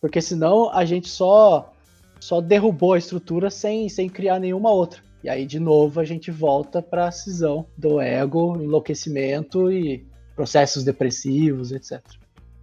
Porque 0.00 0.20
senão 0.20 0.70
a 0.70 0.84
gente 0.84 1.08
só 1.08 1.72
só 2.20 2.40
derrubou 2.40 2.92
a 2.92 2.98
estrutura 2.98 3.48
sem, 3.48 3.88
sem 3.88 4.08
criar 4.08 4.38
nenhuma 4.38 4.70
outra. 4.70 5.02
E 5.24 5.28
aí 5.28 5.46
de 5.46 5.58
novo 5.58 6.00
a 6.00 6.04
gente 6.04 6.30
volta 6.30 6.82
para 6.82 7.08
a 7.08 7.12
cisão 7.12 7.66
do 7.76 8.00
ego, 8.00 8.56
enlouquecimento 8.60 9.72
e 9.72 10.06
processos 10.36 10.84
depressivos, 10.84 11.72
etc. 11.72 12.02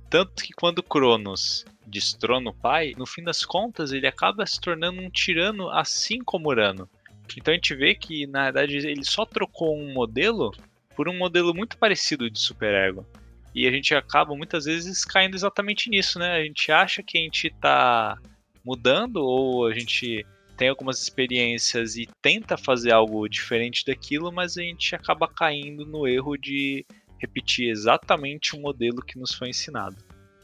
Tanto 0.10 0.44
que 0.44 0.54
quando 0.54 0.84
Cronos 0.84 1.66
destrona 1.86 2.50
o 2.52 2.54
pai, 2.54 2.94
no 2.98 3.06
fim 3.06 3.24
das 3.24 3.44
contas 3.46 3.92
ele 3.92 4.08
acaba 4.08 4.46
se 4.46 4.60
tornando 4.60 5.02
um 5.02 5.10
tirano 5.10 5.70
assim 5.70 6.20
como 6.24 6.50
Urano. 6.50 6.88
Então 7.36 7.52
a 7.52 7.56
gente 7.56 7.76
vê 7.76 7.94
que 7.96 8.26
na 8.28 8.46
verdade 8.46 8.78
ele 8.78 9.04
só 9.04 9.26
trocou 9.26 9.78
um 9.78 9.94
modelo 9.94 10.52
por 10.96 11.10
um 11.10 11.18
modelo 11.18 11.54
muito 11.54 11.78
parecido 11.78 12.30
de 12.30 12.40
superego. 12.40 13.06
E 13.54 13.68
a 13.68 13.72
gente 13.72 13.94
acaba 13.96 14.36
muitas 14.36 14.66
vezes 14.66 15.04
caindo 15.04 15.36
exatamente 15.36 15.90
nisso, 15.90 16.20
né? 16.20 16.34
A 16.34 16.44
gente 16.44 16.72
acha 16.72 17.02
que 17.02 17.18
a 17.18 17.22
gente 17.22 17.48
está 17.48 18.18
mudando 18.64 19.18
ou 19.18 19.66
a 19.66 19.74
gente 19.74 20.26
tem 20.58 20.70
algumas 20.70 21.02
experiências 21.02 21.96
e 21.96 22.08
tenta 22.22 22.58
fazer 22.58 22.92
algo 22.92 23.28
diferente 23.28 23.86
daquilo, 23.86 24.32
mas 24.32 24.58
a 24.58 24.62
gente 24.62 24.96
acaba 24.96 25.28
caindo 25.28 25.86
no 25.86 26.08
erro 26.08 26.36
de 26.36 26.84
repetir 27.20 27.70
exatamente 27.70 28.56
o 28.56 28.60
modelo 28.60 29.02
que 29.02 29.18
nos 29.18 29.34
foi 29.34 29.50
ensinado. 29.50 29.96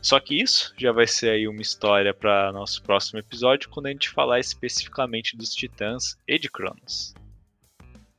Só 0.03 0.19
que 0.19 0.39
isso 0.39 0.73
já 0.77 0.91
vai 0.91 1.07
ser 1.07 1.29
aí 1.29 1.47
uma 1.47 1.61
história 1.61 2.13
para 2.13 2.51
nosso 2.51 2.83
próximo 2.83 3.19
episódio, 3.19 3.69
quando 3.69 3.85
a 3.85 3.89
gente 3.89 4.09
falar 4.09 4.37
especificamente 4.37 5.37
dos 5.37 5.55
Titãs 5.55 6.17
e 6.27 6.37
de 6.37 6.49
Cronos. 6.51 7.13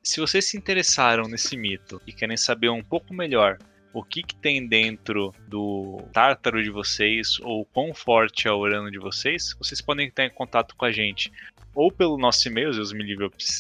Se 0.03 0.19
vocês 0.19 0.47
se 0.47 0.57
interessaram 0.57 1.25
nesse 1.25 1.59
mito 1.59 2.01
e 2.07 2.13
querem 2.13 2.39
saber 2.39 2.71
um 2.71 2.83
pouco 2.83 3.13
melhor 3.13 3.59
o 3.93 4.03
que, 4.03 4.23
que 4.23 4.35
tem 4.35 4.67
dentro 4.67 5.33
do 5.47 6.03
tártaro 6.11 6.63
de 6.63 6.71
vocês 6.71 7.39
ou 7.41 7.67
quão 7.67 7.93
forte 7.93 8.49
é 8.49 8.51
o 8.51 8.59
Urano 8.59 8.91
de 8.91 8.99
vocês, 8.99 9.55
vocês 9.59 9.83
podem 9.83 10.07
entrar 10.07 10.25
em 10.25 10.31
contato 10.31 10.75
com 10.77 10.87
a 10.87 10.91
gente 10.91 11.31
ou 11.75 11.93
pelo 11.93 12.17
nosso 12.17 12.49
e-mail, 12.49 12.73
Zeus 12.73 12.93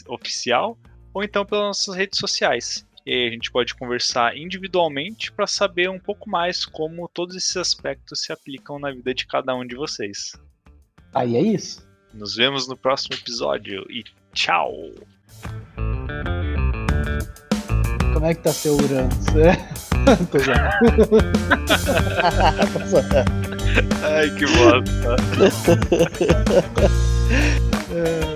Oficial, 0.08 0.78
ou 1.12 1.22
então 1.22 1.44
pelas 1.44 1.66
nossas 1.66 1.94
redes 1.94 2.18
sociais. 2.18 2.86
E 3.06 3.12
aí 3.12 3.28
a 3.28 3.30
gente 3.30 3.52
pode 3.52 3.74
conversar 3.74 4.34
individualmente 4.34 5.30
para 5.30 5.46
saber 5.46 5.90
um 5.90 5.98
pouco 5.98 6.30
mais 6.30 6.64
como 6.64 7.06
todos 7.06 7.36
esses 7.36 7.54
aspectos 7.56 8.22
se 8.22 8.32
aplicam 8.32 8.78
na 8.78 8.90
vida 8.90 9.12
de 9.12 9.26
cada 9.26 9.54
um 9.54 9.66
de 9.66 9.74
vocês. 9.74 10.32
Aí 11.12 11.36
é 11.36 11.42
isso. 11.42 11.86
Nos 12.14 12.34
vemos 12.34 12.66
no 12.66 12.76
próximo 12.76 13.14
episódio 13.14 13.84
e 13.90 14.04
tchau! 14.32 14.72
Como 18.14 18.24
é 18.24 18.34
que 18.34 18.42
tá 18.42 18.52
seu 18.52 18.74
Urano? 18.74 19.10
Tô 20.30 20.38
Ai, 24.02 24.30
que 24.36 24.46
bosta! 24.46 25.16